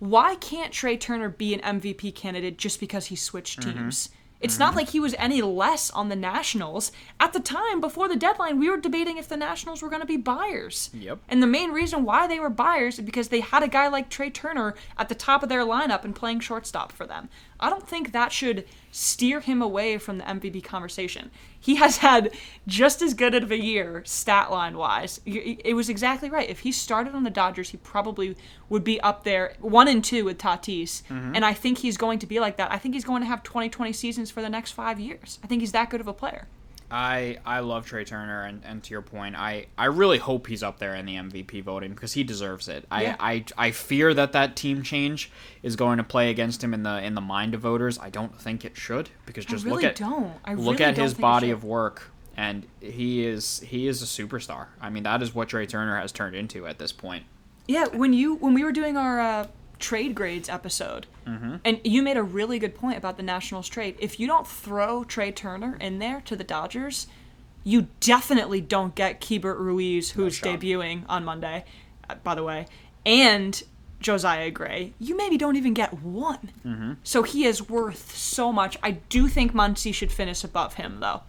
[0.00, 3.78] why can't Trea Turner be an MVP candidate just because he switched mm-hmm.
[3.78, 4.10] teams?
[4.40, 4.62] It's mm-hmm.
[4.62, 6.92] not like he was any less on the Nationals.
[7.20, 10.06] At the time, before the deadline, we were debating if the Nationals were going to
[10.06, 10.90] be buyers.
[10.94, 11.18] Yep.
[11.28, 14.08] And the main reason why they were buyers is because they had a guy like
[14.08, 17.28] Trea Turner at the top of their lineup and playing shortstop for them.
[17.58, 21.30] I don't think that should steer him away from the MVP conversation.
[21.58, 22.32] He has had
[22.66, 25.20] just as good of a year stat line wise.
[25.24, 26.48] It was exactly right.
[26.48, 28.36] If he started on the Dodgers, he probably
[28.68, 31.02] would be up there one and two with Tatis.
[31.04, 31.34] Mm-hmm.
[31.34, 32.72] And I think he's going to be like that.
[32.72, 35.38] I think he's going to have 2020 seasons for the next five years.
[35.44, 36.46] I think he's that good of a player.
[36.90, 40.62] I I love Trea Turner, and, and to your point, I, I really hope he's
[40.62, 42.84] up there in the MVP voting because he deserves it.
[42.90, 43.16] Yeah.
[43.20, 45.30] I, I I fear that that team change
[45.62, 47.98] is going to play against him in the in the mind of voters.
[47.98, 50.34] I don't think it should because just really look at don't.
[50.44, 54.66] I look really at his body of work, and he is he is a superstar.
[54.80, 57.24] I mean, that is what Trea Turner has turned into at this point.
[57.68, 59.46] Yeah, when you when we were doing our uh,
[59.80, 63.96] trade grades episode, and you made a really good point about the Nationals trade.
[63.98, 67.06] If you don't throw Trea Turner in there to the Dodgers,
[67.64, 70.60] you definitely don't get Keibert Ruiz, who's shot.
[70.60, 71.64] debuting on Monday,
[72.08, 72.66] uh, by the way,
[73.06, 73.62] and
[74.00, 74.92] Josiah Gray.
[74.98, 76.98] You maybe don't even get one.
[77.04, 78.76] So he is worth so much.
[78.82, 81.22] I do think Muncy should finish above him, though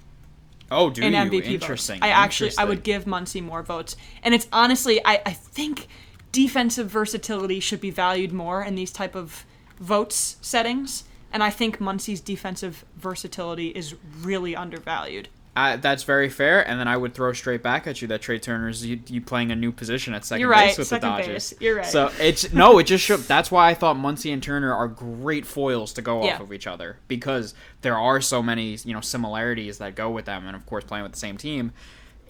[0.74, 1.20] Oh, do in you?
[1.20, 1.96] MVP Interesting.
[2.00, 2.06] votes.
[2.06, 3.98] I actually I would give Muncy more votes.
[4.24, 5.88] And it's honestly I, I think
[6.32, 9.46] defensive versatility should be valued more in these type of
[9.80, 11.04] votes settings.
[11.34, 15.30] And I think Muncy's defensive versatility is really undervalued.
[15.54, 18.39] Uh, that's very fair, and then I would throw straight back at you that Trea
[18.39, 21.17] Turner's you, you playing a new position at 2nd You're right, base with second the
[21.17, 21.50] Dodgers.
[21.52, 21.62] base.
[21.62, 21.86] You're right.
[21.86, 23.20] So it's no, it just showed.
[23.22, 26.36] That's why I thought Muncy and Turner are great foils to go Yeah.
[26.36, 30.24] off of each other because there are so many you know similarities that go with
[30.24, 31.74] them, and of course playing with the same team.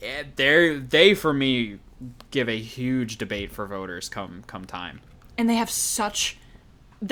[0.01, 1.77] Eh, they they for me
[2.31, 5.01] give a huge debate for voters come come time.
[5.37, 6.37] And they have such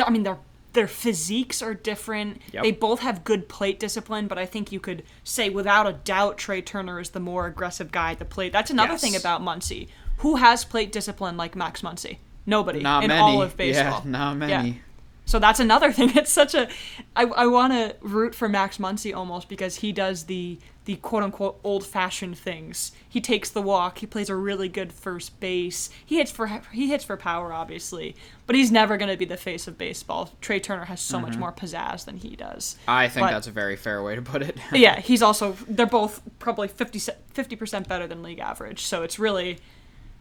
[0.04, 0.38] I mean their
[0.74, 2.42] their physiques are different.
[2.54, 2.64] Yep.
[2.64, 6.38] They both have good plate discipline, but I think you could say without a doubt
[6.38, 8.52] Trea Turner is the more aggressive guy at the plate.
[8.54, 9.02] That's another Yes.
[9.02, 9.88] thing about Muncy.
[10.18, 12.18] Who has plate discipline like Max Muncy?
[12.46, 13.20] Nobody Not in many.
[13.22, 14.02] all of baseball.
[14.06, 14.82] Yeah, not many.
[15.30, 16.18] So that's another thing.
[16.18, 16.68] It's such a
[17.16, 21.22] I, I want to root for Max Muncy almost because he does the the quote
[21.22, 22.94] unquote old fashioned things.
[23.08, 24.00] He takes the walk.
[24.00, 25.92] He plays a really good first base.
[26.04, 28.16] He hits for he hits for power obviously,
[28.48, 30.32] but he's never going to be the face of baseball.
[30.42, 31.42] Trea Turner has so much mm-hmm.
[31.42, 32.78] more pizzazz than he does.
[32.88, 34.58] I think But- that's a very fair way to put it.
[34.72, 38.82] yeah, he's also they're both probably 50 percent better than league average.
[38.82, 39.60] So it's really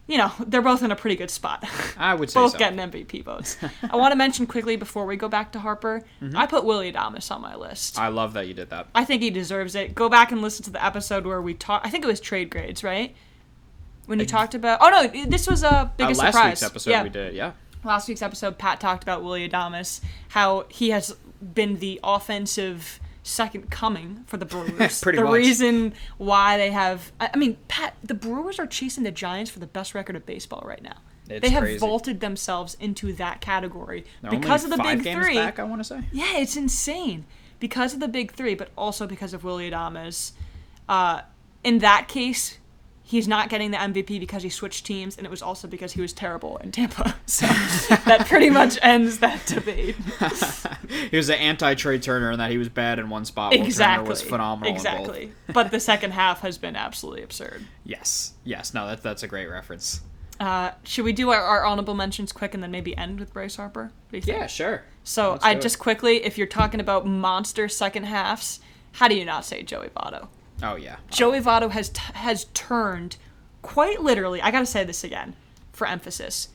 [0.09, 1.63] you know, they're both in a pretty good spot.
[1.97, 2.57] I would say both so.
[2.57, 3.57] getting MVP votes.
[3.89, 6.35] I want to mention quickly before we go back to Harper, Mm-hmm.
[6.35, 7.97] I put Willy Adames on my list.
[7.99, 8.87] I love that you did that.
[8.95, 9.93] I think he deserves it.
[9.93, 11.85] Go back and listen to the episode where we talked.
[11.85, 13.15] I think it was trade grades, right?
[14.07, 14.79] When you talked about.
[14.81, 16.45] Oh no, this was a Uh, last surprise.
[16.51, 17.03] week's episode yeah.
[17.03, 17.51] we did, yeah.
[17.83, 21.15] Last week's episode, Pat talked about Willy Adames, how he has
[21.53, 25.01] been the offensive second coming for the Brewers.
[25.01, 25.33] Pretty the much.
[25.33, 27.11] reason why they have.
[27.19, 30.63] I mean, Pat, the Brewers are chasing the Giants for the best record of baseball
[30.65, 30.97] right now.
[31.29, 31.79] It's they have crazy.
[31.79, 35.35] vaulted themselves into that category They're because of the big three.
[35.35, 36.01] back, I want to say.
[36.11, 37.25] Yeah, it's insane.
[37.59, 40.31] Because of the big three, but also because of Willy Adames.
[40.87, 41.21] Uh,
[41.63, 42.57] in that case,
[43.09, 46.01] he's not getting the MVP because he switched teams, and it was also because he
[46.01, 47.15] was terrible in Tampa.
[47.29, 49.95] So that pretty much ends that debate.
[51.11, 53.51] he was the anti Trea Turner in that he was bad in one spot.
[53.51, 54.03] While exactly.
[54.03, 54.67] Turner was phenomenal.
[54.69, 54.85] in both.
[54.85, 55.31] Exactly.
[55.53, 57.65] but the second half has been absolutely absurd.
[57.83, 58.33] Yes.
[58.43, 58.73] Yes.
[58.73, 60.01] No, that, that's a great reference.
[60.39, 63.55] Uh, should we do our, our honorable mentions quick and then maybe end with Bryce
[63.55, 63.83] Harper?
[63.83, 64.37] What do you think?
[64.37, 64.83] Yeah, sure.
[65.03, 68.59] So Let's I just quickly, if you're talking about monster second halves,
[68.93, 70.27] how do you not say Joey Votto?
[70.61, 70.97] Oh, yeah.
[71.09, 73.17] Joey Votto has t- has turned
[73.61, 74.41] quite literally.
[74.41, 75.35] I gotta say this again
[75.71, 76.49] for emphasis.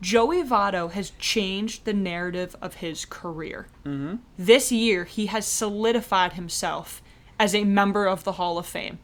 [0.00, 3.66] Joey Votto has changed the narrative of his career.
[3.84, 4.16] Mm-hmm.
[4.38, 7.02] This year, he has solidified himself
[7.38, 8.98] as a member of the Hall of Fame.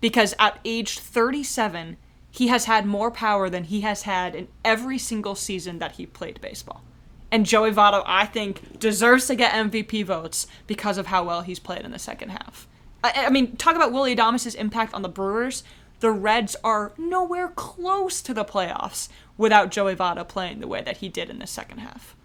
[0.00, 1.96] Because at age 37,
[2.30, 6.06] he has had more power than he has had in every single season that he
[6.06, 6.82] played baseball.
[7.30, 11.58] And Joey Votto, I think, deserves to get MVP votes because of how well he's
[11.58, 12.66] played in the second half.
[13.02, 15.62] I, I mean, talk about Willy Adames' impact on the Brewers.
[16.00, 20.98] The Reds are nowhere close to the playoffs without Joey Votto playing the way that
[20.98, 22.16] he did in the second half.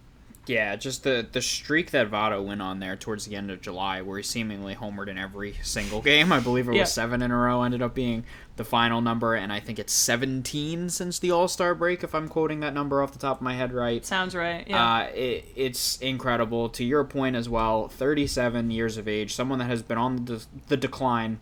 [0.48, 4.02] Yeah, just the the streak that Votto went on there towards the end of July,
[4.02, 6.32] where he seemingly homered in every single game.
[6.32, 7.64] I believe it was seven in a row.
[7.64, 8.26] Ended up being
[8.58, 12.28] the final number, and I think it's seventeen since the All Star break, if I'm
[12.28, 14.06] quoting that number off the top of my head right.
[14.06, 14.68] Sounds right.
[14.68, 14.96] Yeah.
[14.96, 16.70] Uh, it, it's incredible.
[16.70, 20.46] To your point as well, 37 years of age, someone that has been on the,
[20.68, 21.40] the decline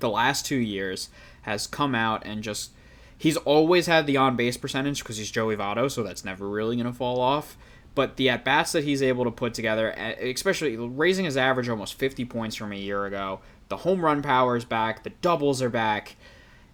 [0.00, 1.08] the last two years
[1.42, 2.70] has come out and just.
[3.16, 6.76] He's always had the on base percentage because he's Joey Votto, so that's never really
[6.76, 7.56] going to fall off.
[7.94, 11.68] But the at bats that he's able to put together, eh, especially raising his average
[11.68, 15.62] almost 50 points from a year ago, the home run power is back, the doubles
[15.62, 16.16] are back.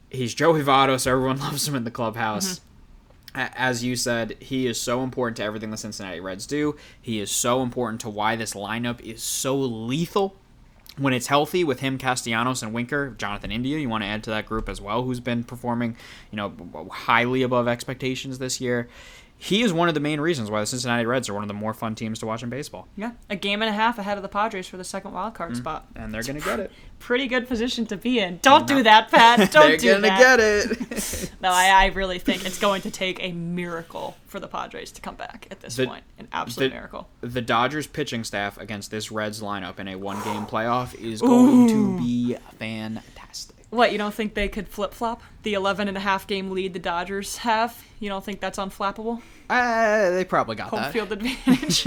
[0.08, 2.60] He's Joey Votto, so everyone loves him in the clubhouse
[3.34, 6.76] a- as you said, he is so important to everything the Cincinnati Reds do.
[7.00, 10.36] He is so important to why this lineup is so lethal
[10.98, 13.10] when it's healthy with him, Castellanos, and Winker.
[13.16, 15.96] Jonathan India, you want to add to that group as well, who's been performing,
[16.30, 16.52] you know,
[16.90, 18.88] highly above expectations this year.
[19.42, 21.54] He is one of the main reasons why the Cincinnati Reds are one of the
[21.54, 23.12] more fun teams to watch in baseball, yeah.
[23.30, 25.62] A game and a half ahead of the Padres for the second wild card mm-hmm.
[25.62, 25.86] spot.
[25.96, 26.70] and they're gonna get it.
[26.98, 28.38] Pretty good position to be in.
[28.42, 29.50] Don't do that, Pat.
[29.52, 30.02] Don't do that.
[30.02, 31.32] they're gonna get it.
[31.40, 35.00] No, I, I really think it's going to take a miracle for the Padres to
[35.00, 36.04] come back at this The- point.
[36.18, 37.08] An absolute the- miracle.
[37.22, 41.68] the Dodgers pitching staff against this Reds lineup in a one game playoff is going
[41.68, 43.19] to be fantastic.
[43.70, 45.22] What, you don't think they could flip flop?
[45.44, 47.84] The 11 and a half game lead the Dodgers have?
[48.00, 49.22] You don't think that's unflappable?
[49.48, 50.92] Uh, they probably got Home that.
[50.92, 51.86] field advantage.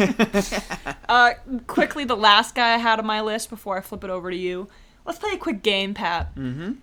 [1.10, 1.34] uh,
[1.68, 4.38] quickly, the last guy I had on my list before I flip it over to
[4.38, 4.70] you.
[5.06, 6.34] Let's play a quick game, Pat.
[6.36, 6.74] Mm-hmm.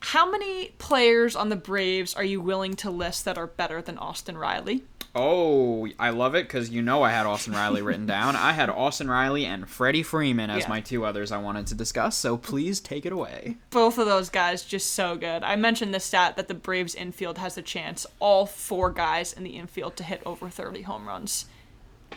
[0.00, 3.98] How many players on the Braves are you willing to list that are better than
[3.98, 4.82] Austin Riley?
[5.18, 8.36] Oh, I love it because you know I had Austin Riley written down.
[8.36, 10.68] I had Austin Riley and Freddie Freeman as Yeah.
[10.68, 13.56] my two others I wanted to discuss, so please take it away.
[13.70, 15.42] both of those guys just so good.
[15.42, 19.42] I mentioned the stat that the Braves infield has a chance, all four guys in
[19.44, 21.46] the infield to hit over 30 home runs.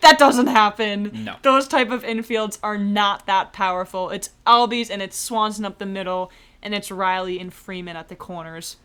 [0.01, 1.11] That doesn't happen.
[1.25, 1.35] No.
[1.41, 4.09] Those type of infields are not that powerful.
[4.09, 6.31] It's Albies and it's Swanson up the middle
[6.63, 8.77] and it's Riley and Freeman at the corners.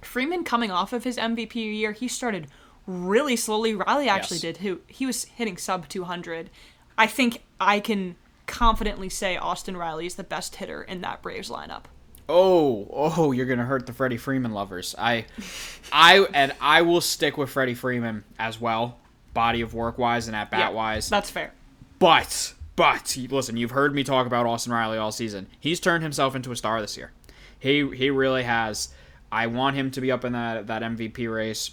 [0.00, 2.46] Freeman coming off of his MVP year, he started
[2.86, 3.74] really slowly.
[3.74, 4.42] Riley actually Yes.
[4.42, 6.50] did who he was hitting sub 200.
[6.98, 11.50] I think I can confidently say Austin Riley is the best hitter in that Braves
[11.50, 11.84] lineup.
[12.28, 14.94] Oh, oh, you're gonna hurt the Freddie Freeman lovers.
[14.98, 15.26] I,
[15.92, 18.98] I, and I will stick with Freddie Freeman as well,
[19.34, 21.08] body of work wise and at bat wise.
[21.08, 21.52] That's fair.
[21.98, 25.46] But, but listen, you've heard me talk about Austin Riley all season.
[25.60, 27.12] He's turned himself into a star this year.
[27.58, 28.88] He he really has.
[29.32, 31.70] I want him to be up in that that MVP race.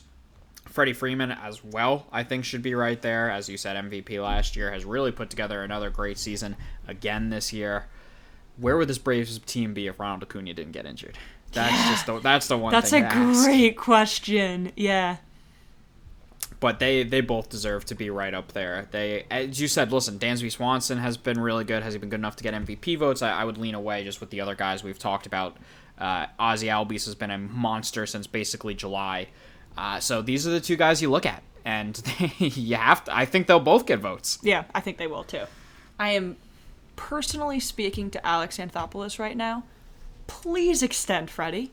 [0.73, 3.29] Freddie Freeman as well, I think should be right there.
[3.29, 6.55] As you said, MVP last year has really put together another great season
[6.87, 7.85] again this year.
[8.57, 11.15] Where would this Braves team be if Ronald Acuna didn't get injured?
[11.51, 12.71] That's just the, that's the one.
[12.71, 13.45] That's a to ask.
[13.45, 14.71] great question.
[14.75, 15.17] Yeah.
[16.59, 18.87] but they they both deserve to be right up there.
[18.89, 21.83] They, as you said, listen, Dansby Swanson has been really good.
[21.83, 23.21] Has he been good enough to get MVP votes?
[23.21, 25.55] I, I would lean away just with the other guys we've talked about.
[25.99, 29.27] Uh, Ozzy Albies has been a monster since basically July.
[29.77, 32.01] Uh, so these are the two guys you look at, and
[32.37, 33.15] you have to.
[33.15, 34.37] I think they'll both get votes.
[34.43, 35.43] Yeah, I think they will too.
[35.99, 36.37] I am
[36.95, 39.63] personally speaking to Alex Anthopoulos right now.
[40.27, 41.71] Please extend Freddie.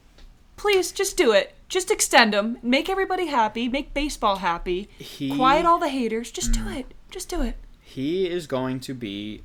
[0.56, 1.54] Please, just do it.
[1.68, 2.58] Just extend him.
[2.62, 3.68] Make everybody happy.
[3.68, 4.88] Make baseball happy.
[4.98, 6.30] He- Quiet all the haters.
[6.30, 6.92] Just do it.
[7.10, 7.56] Just do it.
[7.80, 9.42] He is going to be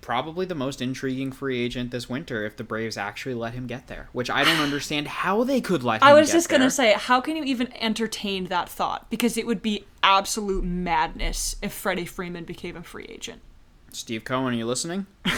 [0.00, 3.86] probably the most intriguing free agent this winter if the Braves actually let him get
[3.88, 4.08] there.
[4.12, 6.08] Which I don't understand how they could let him.
[6.08, 9.10] I was just gonna say, how can you even entertain that thought?
[9.10, 13.42] Because it would be absolute madness if Freddie Freeman became a free agent.
[13.92, 15.06] Steve Cohen, are you listening?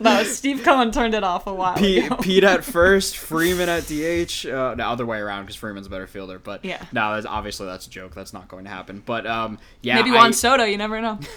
[0.00, 2.16] No, Steve Cohen turned it off a while Pete, ago.
[2.16, 4.46] Pete at first, Freeman at DH.
[4.46, 6.38] Uh, no, other way around because Freeman's a better fielder.
[6.38, 6.84] But Yeah.
[6.92, 8.14] no, that's, obviously that's a joke.
[8.14, 9.02] That's not going to happen.
[9.04, 10.64] But um, yeah, Maybe I- Juan Soto.
[10.64, 11.18] You never know.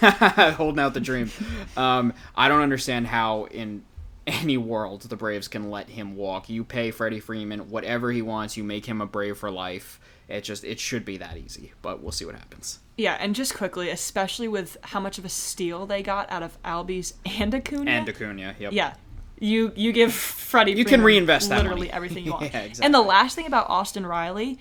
[0.56, 1.30] holding out the dream.
[1.76, 3.84] Um, I don't understand how in
[4.26, 6.48] any world the Braves can let him walk.
[6.48, 8.56] You pay Freddie Freeman whatever he wants.
[8.56, 10.00] You make him a Brave for life.
[10.28, 11.72] It just it should be that easy.
[11.80, 12.80] But we'll see what happens.
[12.96, 16.60] Yeah, and just quickly, especially with how much of a steal they got out of
[16.62, 17.90] Albies and Acuna.
[17.90, 18.54] And Acuna.
[18.58, 18.72] Yep.
[18.72, 18.94] yeah,
[19.40, 20.72] you you give Freddie.
[20.72, 22.52] You can reinvest that literally everything you want.
[22.52, 24.58] Yeah, And the last thing about Austin Riley,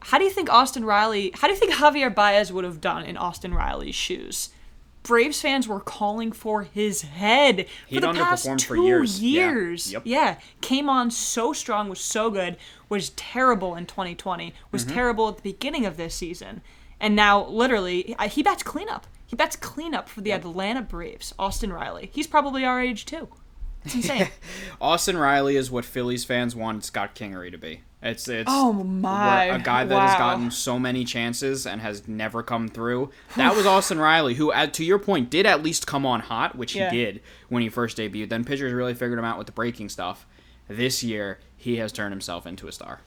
[0.00, 3.04] how do you think Austin Riley, how do you think Javier Baez would have done
[3.04, 4.50] in Austin Riley's shoes?
[5.02, 9.22] Braves fans were calling for his head for He'd the past underperformed two for years.
[9.22, 9.30] Yeah.
[9.50, 9.92] years.
[9.92, 10.02] Yep.
[10.04, 12.56] Yeah, came on so strong, was so good,
[12.88, 14.94] was terrible in 2020, was Mm-hmm.
[14.94, 16.62] terrible at the beginning of this season,
[17.00, 19.06] and now literally he bats cleanup.
[19.26, 21.32] He bats cleanup for the Atlanta Braves.
[21.38, 22.10] Austin Riley.
[22.12, 23.28] He's probably our age too.
[23.84, 24.28] It's insane.
[24.80, 27.80] Austin Riley is what Phillies fans want Scott Kingery to be.
[28.02, 29.44] It's it's Oh, my.
[29.44, 33.10] a guy that has gotten so many chances and has never come through.
[33.36, 36.74] That was Austin Riley, who, to your point, did at least come on hot, which
[36.74, 36.90] Yeah.
[36.90, 38.28] he did when he first debuted.
[38.28, 40.26] Then pitchers really figured him out with the breaking stuff.
[40.68, 43.00] This year, he has turned himself into a star.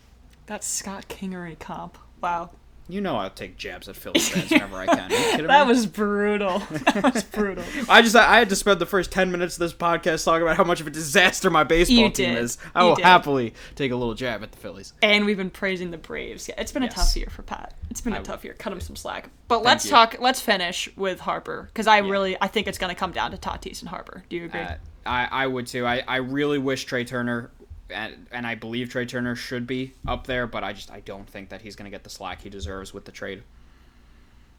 [0.46, 1.98] That's Scott Kingery comp.
[2.22, 2.52] Wow.
[2.88, 5.12] You know I'll take jabs at Phillies fans whenever I can.
[5.12, 5.74] Are you kidding That me?
[5.74, 6.60] was brutal.
[6.94, 7.64] That was brutal.
[7.90, 10.56] I just I had to spend the first ten minutes of this podcast talking about
[10.58, 12.58] how much of a disaster my baseball team is.
[12.76, 13.06] I You will did.
[13.06, 14.94] happily take a little jab at the Phillies.
[15.02, 16.48] And we've been praising the Braves.
[16.48, 17.74] Yeah, it's been a tough year for Pat.
[17.90, 18.54] It's been a tough year.
[18.54, 19.30] Cut him some slack.
[19.48, 19.92] But let's you.
[19.92, 20.18] talk.
[20.20, 23.38] Let's finish with Harper because I really I think it's going to come down to
[23.38, 24.24] Tatis and Harper.
[24.30, 24.62] Do you agree?
[24.62, 24.76] Uh,
[25.08, 25.86] I, I would too.
[25.86, 27.52] I, I really wish Trea Turner,
[27.90, 31.30] and, and I believe Trea Turner should be up there, but I just I don't
[31.30, 33.44] think that he's going to get the slack he deserves with the trade.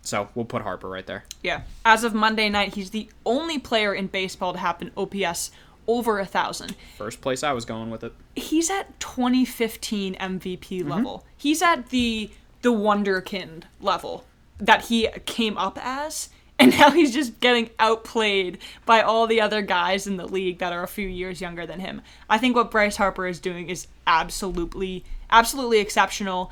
[0.02, 1.24] So we'll put Harper right there.
[1.42, 1.62] yeah.
[1.84, 5.50] As of Monday night, he's the only player in baseball to have an OPS
[5.88, 6.76] over a thousand.
[6.96, 8.12] First place I was going with it.
[8.36, 10.88] He's at 2015 MVP Mm-hmm.
[10.90, 11.24] level.
[11.36, 12.30] He's at the
[12.62, 14.24] the wonderkind level
[14.58, 16.28] that he came up as.
[16.58, 20.72] And now he's just getting outplayed by all the other guys in the league that
[20.72, 22.00] are a few years younger than him.
[22.30, 26.50] I think what Bryce Harper is doing is absolutely, absolutely exceptional.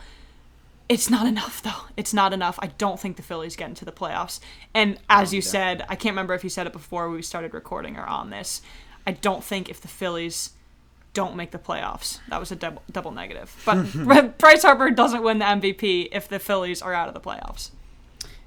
[0.90, 1.88] It's not enough, though.
[1.96, 2.58] It's not enough.
[2.60, 4.40] I don't think the Phillies get into the playoffs.
[4.74, 7.96] And as you said, I can't remember if you said it before we started recording
[7.96, 8.60] or on this.
[9.06, 10.50] I don't think if the Phillies
[11.14, 13.54] don't make the playoffs, that was a double, double negative.
[13.64, 17.70] But Bryce Harper doesn't win the MVP if the Phillies are out of the playoffs.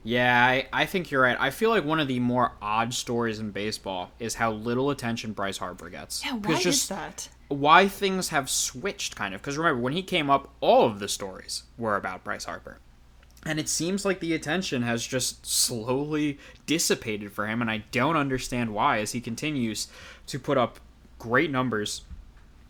[0.04, 1.38] Yeah, I, I think you're right.
[1.40, 5.34] I feel like one of the more odd stories in baseball is how little attention
[5.34, 6.24] Bryce Harper gets.
[6.26, 7.30] Yeah, why Because is that?
[7.50, 11.08] why things have switched kind of because remember when he came up all of the
[11.08, 12.78] stories were about bryce harper
[13.46, 18.18] and it seems like the attention has just slowly dissipated for him and i don't
[18.18, 19.88] understand why as he continues
[20.26, 20.82] to put up
[21.20, 22.02] great numbers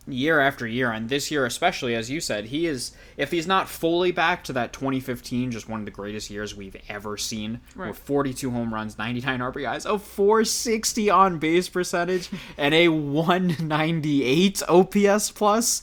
[0.08, 3.68] year after year and this year especially as you said he is if he's not
[3.68, 7.89] fully back to that 2015 just one of the greatest years we've ever seen Right.
[7.89, 15.32] with 42 home runs 99 RBIs a 460 on base percentage and a 198 OPS
[15.32, 15.82] plus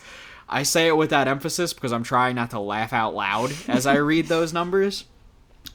[0.49, 3.87] I say it with that emphasis because I'm trying not to laugh out loud as
[3.87, 5.05] I read those numbers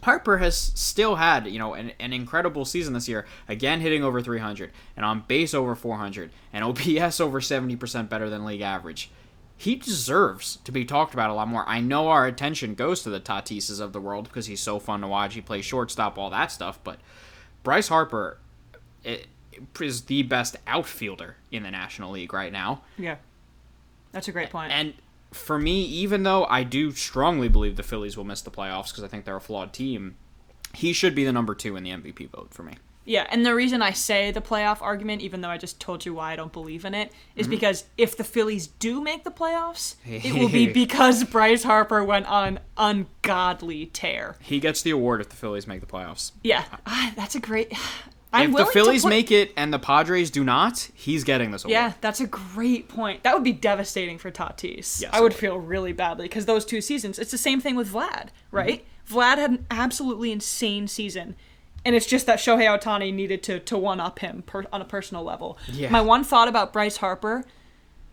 [0.02, 3.26] Harper has still had, you know, an, an incredible season this year.
[3.48, 8.46] Again, hitting over 300, and on base over 400, and OPS over 70% better than
[8.46, 9.12] league average.
[9.58, 11.68] He deserves to be talked about a lot more.
[11.68, 15.02] I know our attention goes to the Tatises of the world because he's so fun
[15.02, 15.34] to watch.
[15.34, 16.80] He plays shortstop, all that stuff.
[16.82, 17.00] But
[17.62, 18.38] Bryce Harper
[19.04, 22.84] is the best outfielder in the National League right now.
[22.98, 23.18] Yeah.
[24.14, 24.72] That's a great point.
[24.72, 24.94] And
[25.32, 29.04] for me, even though I do strongly believe the Phillies will miss the playoffs because
[29.04, 30.16] I think they're a flawed team,
[30.74, 32.74] he should be the number two in the MVP vote for me.
[33.06, 36.14] Yeah, and the reason I say the playoff argument, even though I just told you
[36.14, 37.52] why I don't believe in it, is Mm-hmm.
[37.52, 42.28] because if the Phillies do make the playoffs, it will be because Bryce Harper went
[42.28, 44.36] on ungodly tear.
[44.42, 46.34] He gets the award if the Phillies make the playoffs.
[46.44, 47.74] Yeah, ah, that's a great.
[48.32, 51.64] I'm if the Phillies put- make it and the Padres do not, he's getting this
[51.64, 51.72] award.
[51.72, 53.24] Yeah, that's a great point.
[53.24, 55.02] That would be devastating for Tatis.
[55.02, 55.40] Yes, I would would.
[55.40, 58.56] feel really badly because those two seasons, it's the same thing with Vlad, mm-hmm.
[58.56, 58.86] right?
[59.10, 61.36] Vlad had an absolutely insane season.
[61.86, 64.86] And it's just that Shohei Ohtani needed to, to one up him per, on a
[64.86, 65.58] personal level.
[65.72, 65.90] Yeah.
[65.90, 67.46] My one thought about Bryce Harper,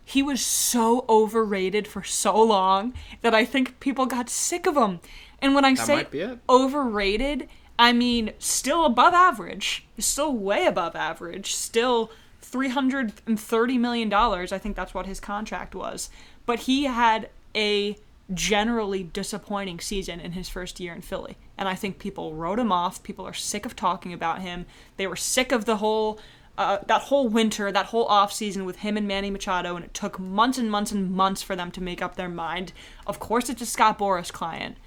[0.05, 5.01] he was so overrated for so long that I think people got sick of him.
[5.41, 6.39] And when I say be it.
[6.49, 7.49] overrated,
[7.79, 12.11] I mean still above average, still way above average, still
[12.41, 14.51] three hundred and thirty million dollars.
[14.51, 16.09] I think that's what his contract was.
[16.45, 17.97] But he had a
[18.33, 21.37] generally disappointing season in his first year in Philly.
[21.57, 23.03] And I think people wrote him off.
[23.03, 24.65] People are sick of talking about him.
[24.97, 26.19] They were sick of the whole
[26.57, 29.93] uh, that whole winter, that whole off season with him and Manny Machado, and it
[29.93, 32.73] took months and months and months for them to make up their mind.
[33.05, 34.77] Of course, it's a Scott Boras client,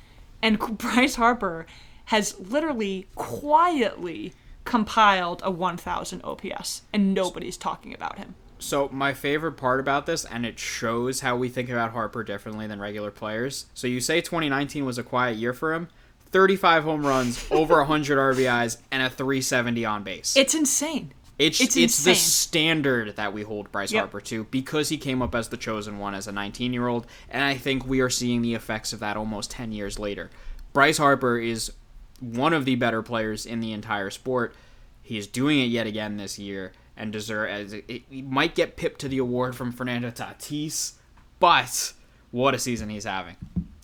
[0.42, 1.66] and Bryce Harper
[2.10, 4.32] has literally quietly
[4.64, 8.34] compiled a 1,000 OPS, and nobody's talking about him.
[8.58, 12.66] So my favorite part about this, and it shows how we think about Harper differently
[12.66, 13.66] than regular players.
[13.74, 15.86] So you say 2019 was a quiet year for him.
[16.32, 20.36] 35 home runs, over 100 RBIs, and a 370 on base.
[20.36, 21.12] It's insane.
[21.38, 24.00] It's It's it's, the standard that we hold Bryce Yep.
[24.00, 27.06] Harper to because he came up as the chosen one as a 19 year old,
[27.30, 30.28] and I think we are seeing the effects of that almost 10 years later.
[30.72, 31.72] Bryce Harper is
[32.20, 34.54] one of the better players in the entire sport.
[35.02, 38.76] He is doing it yet again this year, and deserve as it, he might get
[38.76, 40.92] pipped to the award from Fernando Tatis,
[41.38, 41.94] but
[42.30, 43.36] what a season he's having.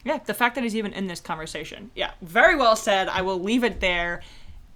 [0.05, 1.91] Yeah, the fact that he's even in this conversation.
[1.97, 3.09] Yeah, very well said.
[3.09, 4.23] I will leave it there.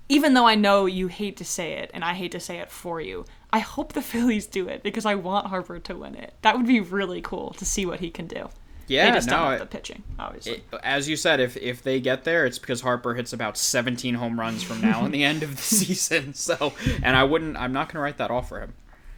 [0.09, 2.69] Even though I know you hate to say it, and I hate to say it
[2.69, 6.35] for you, I hope the Phillies do it because I want Harper to win it.
[6.43, 8.49] That would be really cool to see what he can do.
[8.91, 10.53] Yeah, they just no, don't have the pitching, obviously.
[10.73, 14.15] it- as you said, if if they get there, it's because Harper hits about 17
[14.17, 16.35] home runs from now and the end of the season.
[16.35, 16.73] So,
[17.03, 18.75] and I wouldn't, I'm not going to write that off for him.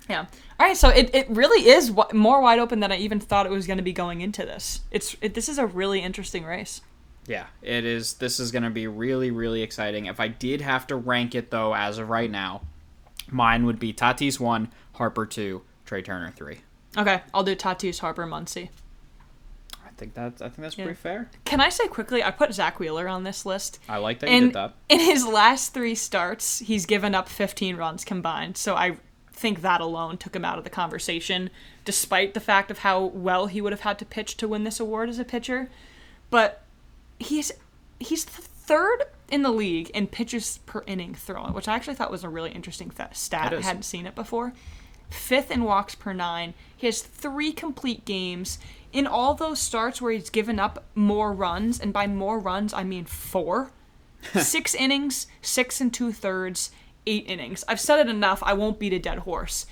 [0.09, 0.27] Yeah.
[0.61, 0.77] All right.
[0.77, 3.67] So it, it really is w- more wide open than I even thought it was
[3.67, 4.81] going to be going into this.
[4.91, 6.83] It's it, this is a really interesting race.
[7.27, 8.15] Yeah, it is.
[8.15, 10.07] This is going to be really, really exciting.
[10.07, 12.63] If I did have to rank it though, as of right now,
[13.31, 16.59] mine would be Tatis one, Harper two, Trea Turner three.
[16.99, 18.69] Okay, I'll do Tatis, Harper, Muncy.
[20.03, 20.85] I think that's, I think that's Yeah.
[20.87, 21.31] pretty fair.
[21.45, 22.25] Can I say quickly?
[22.25, 23.79] I put Zack Wheeler on this list.
[23.89, 24.75] I like that you did that.
[24.89, 28.57] in his last three starts, he's given up 15 runs combined.
[28.57, 28.97] So I
[29.33, 31.51] think that alone took him out of the conversation,
[31.85, 34.81] despite the fact of how well he would have had to pitch to win this
[34.81, 35.71] award as a pitcher.
[36.31, 36.63] But
[37.21, 37.53] he's
[38.01, 42.11] he's the third in the league in pitches per inning thrown, which I actually thought
[42.11, 43.53] was a really interesting th- stat.
[43.55, 44.53] I hadn't seen it before.
[45.11, 46.55] Fifth in walks per nine.
[46.77, 48.59] He has three complete games.
[48.93, 52.85] In all those starts where he's given up more runs, and by more runs I
[52.85, 53.73] mean four,
[54.35, 56.71] six innings, six and two thirds,
[57.07, 57.65] eight innings.
[57.67, 58.43] I've said it enough.
[58.43, 59.67] I won't beat a dead horse.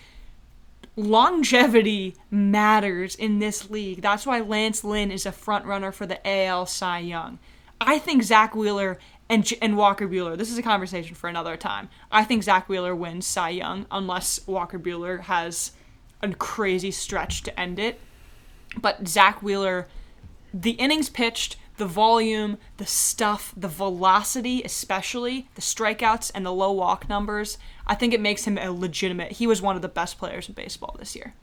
[0.97, 4.03] Longevity matters in this league.
[4.03, 7.39] That's why Lance Lynn is a front runner for the AL Cy Young.
[7.81, 8.99] I think Zack Wheeler
[9.29, 10.37] and and Walker Buehler.
[10.37, 11.89] This is a conversation for another time.
[12.11, 15.73] I think Zack Wheeler wins Cy Young unless Walker Buehler has
[16.21, 18.01] a crazy stretch to end it.
[18.77, 19.89] But Zack Wheeler,
[20.55, 26.73] the innings pitched, the volume, the stuff, the velocity, especially the strikeouts and the low
[26.73, 27.57] walk numbers,
[27.87, 29.33] I think it makes him a legitimate.
[29.33, 31.35] He was one of the best players in baseball this year.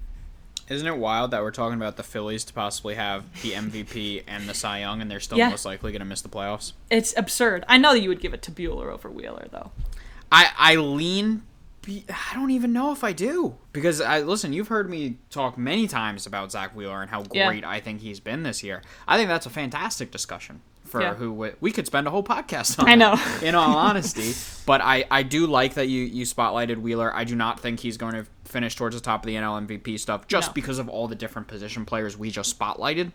[0.69, 4.47] Isn't it wild that we're talking about the Phillies to possibly have the MVP and
[4.49, 5.49] the Cy Young, and they're still Yeah.
[5.49, 6.73] most likely going to miss the playoffs?
[6.91, 7.63] It's absurd.
[7.69, 9.71] I know that you would give it to Buehler over Wheeler, though.
[10.31, 11.43] I I lean.
[11.87, 14.51] Be- I don't even know if I do because I listen.
[14.51, 17.47] You've heard me talk many times about Zack Wheeler and how Yeah.
[17.47, 18.81] great I think he's been this year.
[19.07, 21.13] I think that's a fantastic discussion for Yeah.
[21.15, 22.89] who we, we could spend a whole podcast on.
[22.89, 23.15] I know.
[23.15, 24.33] that, in all honesty,
[24.65, 27.15] but I I do like that you you spotlighted Wheeler.
[27.15, 29.97] I do not think he's going to finish towards the top of the NL MVP
[29.97, 30.53] stuff just No.
[30.55, 33.11] because of all the different position players we just spotlighted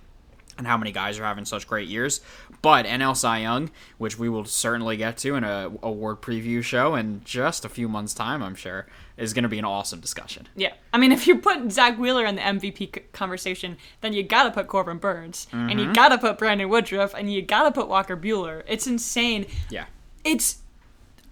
[0.58, 2.20] and how many guys are having such great years.
[2.60, 6.94] But NL Cy Young, which we will certainly get to in a award preview show
[6.94, 8.86] in just a few months' time, I'm sure,
[9.16, 10.48] is going to be an awesome discussion.
[10.56, 14.50] Yeah, I mean, if you put Zack Wheeler in the MVP conversation, then you gotta
[14.50, 15.92] put Corbin Burnes, and you mm-hmm.
[15.92, 18.62] gotta put Brandon Woodruff, and you gotta put Walker Buehler.
[18.66, 19.46] It's insane.
[19.70, 19.86] Yeah.
[20.24, 20.58] It's.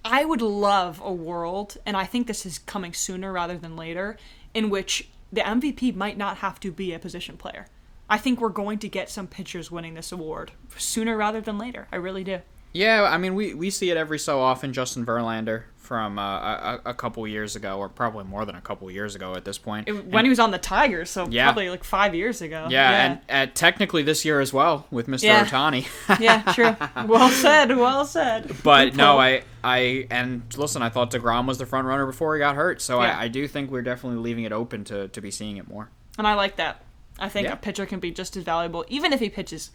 [0.03, 4.17] I would love a world, and I think this is coming sooner rather than later,
[4.55, 7.67] in which the MVP might not have to be a position player.
[8.11, 11.87] I think we're going to get some pitchers winning this award sooner rather than later.
[11.93, 12.41] I really do.
[12.73, 14.73] Yeah, I mean, we, we see it every so often.
[14.73, 18.89] Justin Verlander from uh, a, a couple years ago, or probably more than a couple
[18.93, 19.89] years ago at this point.
[19.89, 21.47] It- when he was on the Tigers, so Yeah.
[21.47, 22.69] probably like five years ago.
[22.71, 25.25] yeah, and uh, technically this year as well with Mr.
[25.25, 25.45] Yeah.
[25.45, 25.89] Ohtani.
[26.21, 26.77] yeah, true.
[27.09, 27.77] Well said.
[27.77, 28.55] Well said.
[28.63, 29.19] But no.
[29.19, 32.81] I, I, and listen, I thought deGrom was the front runner before he got hurt,
[32.81, 33.19] so Yeah.
[33.19, 35.91] I, I do think we're definitely leaving it open to, to be seeing it more.
[36.19, 36.85] And I like that.
[37.21, 37.53] I think Yeah.
[37.55, 39.71] a pitcher can be just as valuable, even if he pitches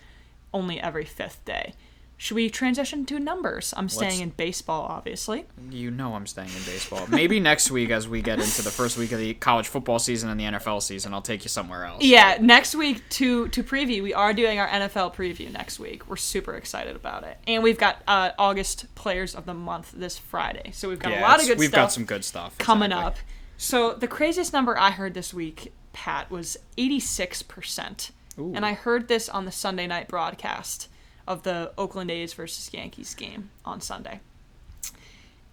[0.54, 1.74] only every fifth day.
[2.18, 3.74] Should we transition to numbers?
[3.76, 5.48] I'm staying Let's- in baseball, obviously.
[5.70, 7.06] You know I'm staying in baseball.
[7.10, 10.30] Maybe next week, as we get into the first week of the college football season
[10.30, 12.02] and the NFL season, I'll take you somewhere else.
[12.02, 16.08] Yeah, next week to to preview, we are doing our NFL preview next week.
[16.08, 20.18] We're super excited about it, and we've got uh, August Players of the Month this
[20.18, 22.58] Friday, so we've got Yeah, a lot of good We've stuff got some good stuff
[22.60, 23.08] coming exactly.
[23.08, 23.18] up.
[23.58, 28.12] So the craziest number I heard this week, Pat, was 86%.
[28.38, 28.52] Ooh.
[28.54, 30.90] And I heard this on the Sunday night broadcast
[31.26, 34.20] of the Oakland A's versus Yankees game on Sunday.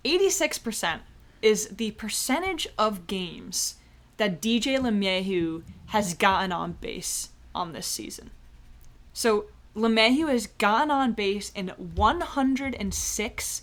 [0.05, 0.99] 86%
[1.41, 3.77] is the percentage of games
[4.17, 8.31] that DJ LeMahieu has gotten on base on this season.
[9.13, 13.63] So LeMahieu has gotten on base in 106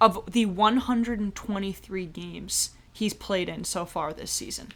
[0.00, 4.72] of the 123 games he's played in so far this season.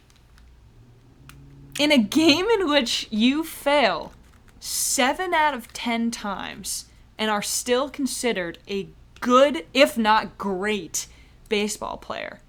[1.79, 4.13] In a game in which you fail
[4.59, 6.85] 7 out of 10 times
[7.17, 8.87] and are still considered a
[9.19, 11.07] good, if not great,
[11.49, 12.39] baseball player,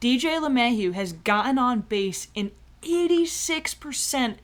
[0.00, 2.52] DJ LeMahieu has gotten on base in
[2.82, 4.36] 86%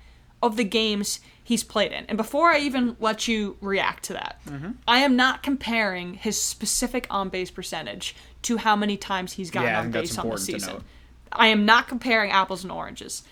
[0.43, 2.05] of the games he's played in.
[2.07, 4.72] And before I even let you react to that, Mm-hmm.
[4.87, 9.70] I am not comparing his specific on base percentage to how many times he's gotten
[9.70, 10.84] Yeah, on base on the season.
[11.32, 13.22] I am not comparing apples and oranges.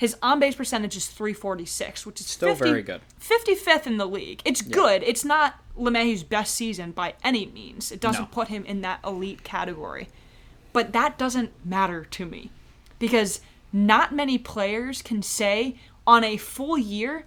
[0.00, 3.02] His on base percentage is 346, which is Still 50, very good.
[3.20, 4.40] 55th in the league.
[4.46, 5.02] It's good.
[5.02, 7.92] It's not LeMahieu's best season by any means.
[7.92, 8.28] It doesn't No.
[8.32, 10.08] put him in that elite category.
[10.72, 12.50] But that doesn't matter to me
[12.98, 13.42] because
[13.74, 15.76] not many players can say
[16.06, 17.26] on a full year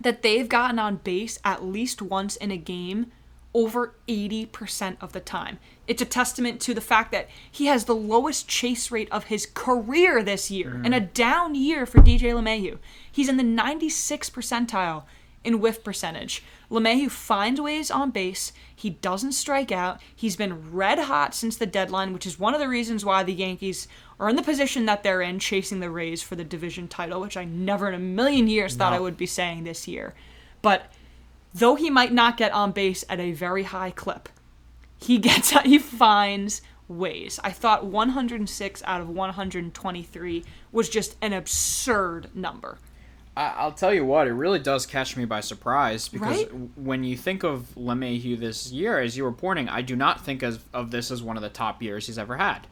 [0.00, 3.12] that they've gotten on base at least once in a game
[3.54, 5.60] over 80% of the time.
[5.90, 9.44] It's a testament to the fact that he has the lowest chase rate of his
[9.44, 10.84] career this year mm-hmm.
[10.84, 12.78] and a down year for DJ LeMahieu.
[13.10, 15.02] He's in the 96th percentile
[15.42, 16.44] in whiff percentage.
[16.70, 18.52] LeMahieu finds ways on base.
[18.72, 20.00] He doesn't strike out.
[20.14, 23.34] He's been red hot since the deadline, which is one of the reasons why the
[23.34, 23.88] Yankees
[24.20, 27.36] are in the position that they're in, chasing the Rays for the division title, which
[27.36, 30.14] I never in a million years thought I would be saying this year.
[30.62, 30.92] But
[31.52, 34.28] though he might not get on base at a very high clip,
[35.00, 37.38] he gets he finds ways.
[37.44, 42.78] I thought 106 out of 123 was just an absurd number.
[43.36, 46.50] I'll tell you what, it really does catch me by surprise because Right?
[46.76, 50.42] when you think of LeMahieu this year, as you were pointing, I do not think
[50.42, 52.66] of, of this as one of the top years he's ever had.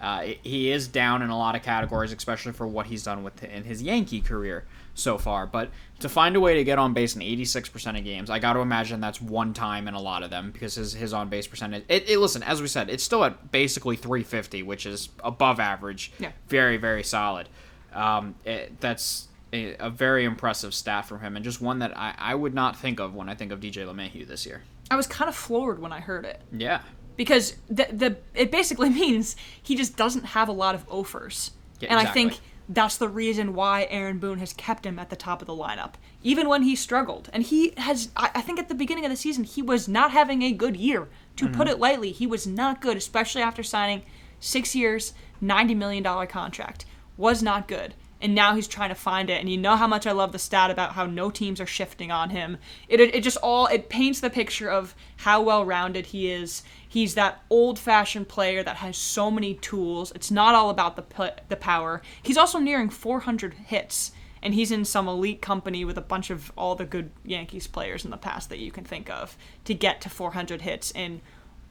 [0.00, 3.44] Uh, he is down in a lot of categories, especially for what he's done with
[3.44, 4.64] in his Yankee career
[4.98, 5.46] so far.
[5.46, 5.70] But
[6.00, 8.60] to find a way to get on base in 86% of games, I got to
[8.60, 11.84] imagine that's one time in a lot of them because his, his on base percentage.
[11.88, 16.12] It, it listen, as we said, it's still at basically 350, which is above average.
[16.18, 16.32] Yeah.
[16.48, 17.48] Very very solid.
[17.92, 22.14] Um, it, that's a, a very impressive stat from him, and just one that I,
[22.18, 24.62] I would not think of when I think of DJ LeMahieu this year.
[24.90, 26.80] I was kind of floored when I heard it Yeah.
[27.16, 31.52] because the the it basically means he just doesn't have a lot of offers.
[31.80, 32.38] Yeah, and I think
[32.68, 35.94] that's the reason why Aaron Boone has kept him at the top of the lineup,
[36.22, 37.30] even when he struggled.
[37.32, 40.42] And he has, I, think at the beginning of the season, he was not having
[40.42, 41.08] a good year.
[41.36, 41.54] To Mm-hmm.
[41.54, 44.02] put it lightly, he was not good, especially after signing
[44.40, 46.84] six years, $90 million contract.
[47.16, 47.94] Was not good.
[48.20, 49.40] And now he's trying to find it.
[49.40, 52.10] And you know how much I love the stat about how no teams are shifting
[52.10, 52.58] on him.
[52.88, 56.62] It, it, just all, it paints the picture of how well rounded he is.
[56.88, 60.10] He's that old fashioned player that has so many tools.
[60.14, 62.02] It's not all about the the power.
[62.22, 64.12] He's also nearing 400 hits,
[64.42, 68.04] and he's in some elite company with a bunch of all the good Yankees players
[68.04, 71.20] in the past that you can think of to get to 400 hits in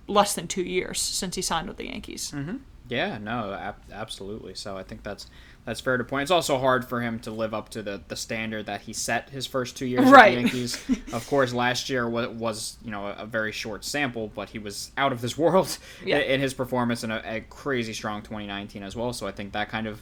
[0.07, 2.31] less than two years since he signed with the Yankees.
[2.31, 2.57] Mm-hmm.
[2.89, 4.55] Yeah, no, ab- absolutely.
[4.55, 5.27] So I think that's
[5.68, 6.24] that's fair to point.
[6.24, 9.30] It's also hard for him to live up to the, the standard that he set
[9.30, 10.36] his first two years Right.
[10.41, 10.82] with the Yankees.
[11.13, 14.91] of course, last year was, was you know a very short sample, but he was
[14.97, 16.18] out of this world Yeah.
[16.20, 19.13] in his performance and a, a crazy strong 2019 as well.
[19.13, 20.01] So I think that kind of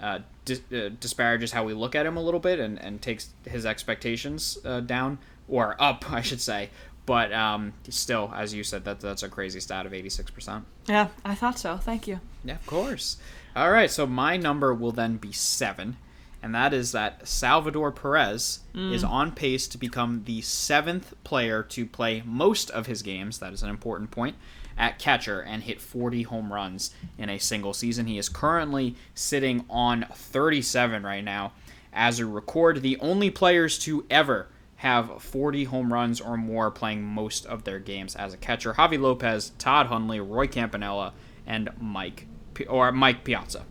[0.00, 3.30] uh, dis- uh, disparages how we look at him a little bit and, and takes
[3.46, 6.68] his expectations uh, down or up, I should say.
[7.06, 10.64] But um, still, as you said, that that's a crazy stat of 86 percent.
[10.86, 11.76] Yeah, I thought so.
[11.78, 12.20] Thank you.
[12.44, 13.16] Yeah, of course.
[13.56, 15.96] All right, so my number will then be seven,
[16.42, 18.92] and that is that Salvador Perez hmm.
[18.92, 23.38] is on pace to become the seventh player to play most of his games.
[23.38, 24.36] That is an important point.
[24.76, 28.06] At catcher and hit 40 home runs in a single season.
[28.06, 31.52] He is currently sitting on 37 right now
[31.94, 32.82] as a record.
[32.82, 37.78] The only players to ever have 40 home runs or more playing most of their
[37.78, 38.74] games as a catcher.
[38.74, 41.14] Javi Lopez, Todd Hundley, Roy Campanella,
[41.46, 42.26] and Mike
[42.56, 43.64] Pi- or Mike Piazza.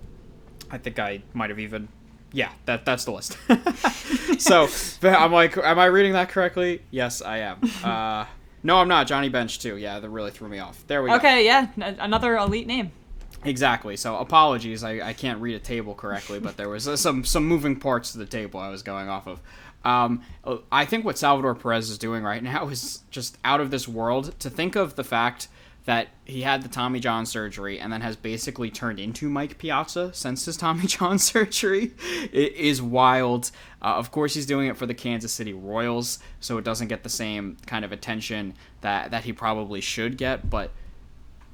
[0.71, 1.87] I think I might have even
[2.35, 3.37] yeah, that that's the list.
[4.41, 4.67] so
[5.03, 6.81] I'm like, am I reading that correctly?
[6.91, 7.61] Yes, I am.
[7.83, 8.25] Uh,
[8.63, 9.05] no, I'm not.
[9.05, 9.77] Johnny Bench too.
[9.77, 10.85] Yeah, that really threw me off.
[10.87, 11.17] There we go.
[11.17, 12.91] Okay, yeah, n- another elite name.
[13.43, 13.95] Exactly.
[13.95, 17.45] So apologies, I, I can't read a table correctly, but there was uh, some some
[17.45, 19.39] moving parts to the table I was going off of.
[19.85, 20.23] Um,
[20.71, 24.37] I think what Salvador Perez is doing right now is just out of this world.
[24.39, 25.47] To think of the fact
[25.85, 30.11] that he had the Tommy John surgery and then has basically turned into Mike Piazza
[30.13, 31.93] since his Tommy John surgery
[32.31, 33.51] it is wild.
[33.81, 37.03] Uh, of course, he's doing it for the Kansas City Royals, so it doesn't get
[37.03, 40.71] the same kind of attention that that he probably should get, but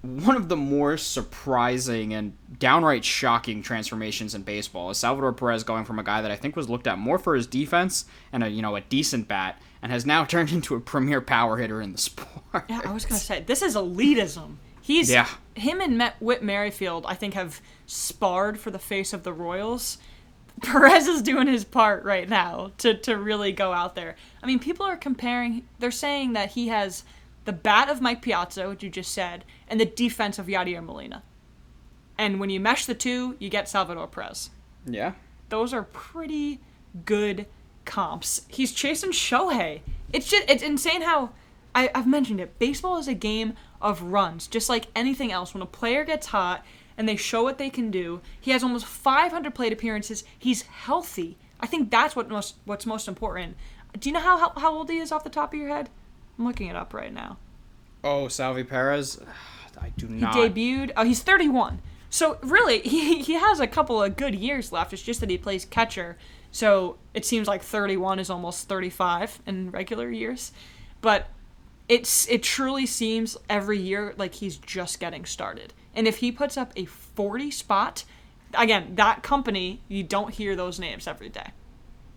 [0.01, 5.85] one of the more surprising and downright shocking transformations in baseball is Salvador Perez going
[5.85, 8.49] from a guy that I think was looked at more for his defense and a
[8.49, 11.91] you know a decent bat and has now turned into a premier power hitter in
[11.91, 12.65] the sport.
[12.69, 14.55] Yeah, I was gonna say this is elitism.
[14.81, 15.27] He's Yeah.
[15.55, 17.05] him and Met, Whit Merrifield.
[17.07, 19.97] I think have sparred for the face of the Royals.
[20.61, 24.15] Perez is doing his part right now to to really go out there.
[24.43, 25.67] I mean, people are comparing.
[25.79, 27.03] They're saying that he has
[27.45, 31.23] the bat of Mike Piazza, which you just said, and the defense of Yadier Molina.
[32.17, 34.51] And when you mesh the two, you get Salvador Perez.
[34.85, 35.13] Yeah.
[35.49, 36.59] Those are pretty
[37.05, 37.47] good
[37.85, 38.41] comps.
[38.47, 39.81] He's chasing Shohei.
[40.13, 41.31] It's just it's insane how
[41.73, 42.57] I, I've mentioned it.
[42.59, 45.53] Baseball is a game of runs, just like anything else.
[45.53, 46.65] When a player gets hot
[46.97, 50.23] and they show what they can do, he has almost 500 plate appearances.
[50.37, 51.37] He's healthy.
[51.59, 53.55] I think that's what most what's most important.
[53.99, 55.89] Do you know how, how how old he is off the top of your head?
[56.37, 57.37] I'm looking it up right now.
[58.03, 59.21] Oh, Salvi Perez.
[59.81, 60.91] I do He debuted.
[60.95, 61.81] Oh, he's 31.
[62.11, 64.93] So really, he he has a couple of good years left.
[64.93, 66.17] It's just that he plays catcher.
[66.51, 70.51] So it seems like 31 is almost 35 in regular years,
[70.99, 71.29] but
[71.89, 75.73] it's it truly seems every year like he's just getting started.
[75.95, 78.03] And if he puts up a 40 spot,
[78.53, 81.51] again, that company you don't hear those names every day.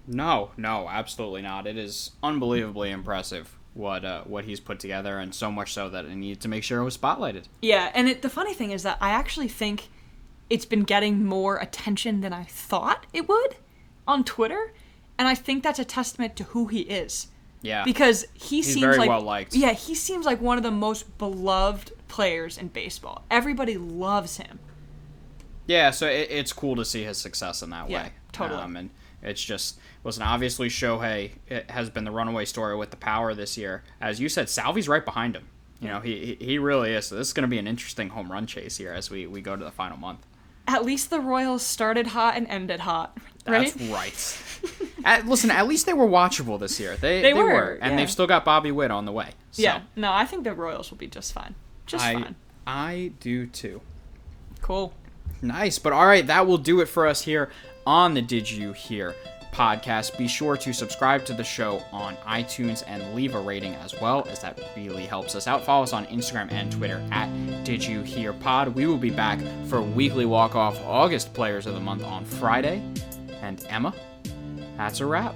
[0.06, 1.66] No, no, absolutely not.
[1.66, 6.06] It is unbelievably impressive what uh, what he's put together, and so much so that
[6.06, 7.44] I needed to make sure it was spotlighted.
[7.60, 9.88] Yeah, and it, the funny thing is that I actually think
[10.48, 13.56] it's been getting more attention than I thought it would
[14.06, 14.72] on Twitter,
[15.18, 17.28] and I think that's a testament to who he is.
[17.62, 19.54] Yeah, Because he seems very like well liked.
[19.56, 23.24] Yeah, he seems like one of the most beloved players in baseball.
[23.30, 24.58] Everybody loves him.
[25.66, 25.90] yeah.
[25.90, 28.12] So it, it's cool to see his success in that Yeah, way.
[28.32, 28.60] totally.
[28.60, 28.90] Um, and
[29.24, 30.22] it's just listen.
[30.22, 33.82] Obviously, Shohei it has been the runaway story with the power this year.
[34.00, 35.46] As you said, Salvi's right behind him.
[35.80, 37.06] You know, he he he really is.
[37.06, 39.40] So this is going to be an interesting home run chase here as we we
[39.40, 40.26] go to the final month.
[40.66, 43.74] At least the Royals started hot and ended hot, right?
[43.74, 44.88] That's right.
[45.04, 46.96] at, listen, at least they were watchable this year.
[46.96, 47.96] They They they, were, were, and yeah.
[47.98, 49.32] they've still got Bobby Witt on the way.
[49.50, 49.82] So Yeah.
[49.94, 51.54] No, I think the Royals will be just fine.
[51.84, 52.34] Just I fine.
[52.66, 53.82] I do too.
[54.62, 54.94] Cool.
[55.42, 55.78] Nice.
[55.78, 57.50] But all right, that will do it for us here
[57.86, 59.14] on the Did You Hear
[59.52, 60.18] podcast.
[60.18, 64.26] Be sure to subscribe to the show on iTunes and leave a rating as well,
[64.28, 65.64] as that really helps us out.
[65.64, 67.28] Follow us on Instagram and Twitter at
[67.64, 68.68] Did You Hear Pod.
[68.68, 72.82] We will be back for weekly walk off August Players of the Month on Friday.
[73.42, 73.94] And Emma,
[74.76, 75.34] that's a wrap.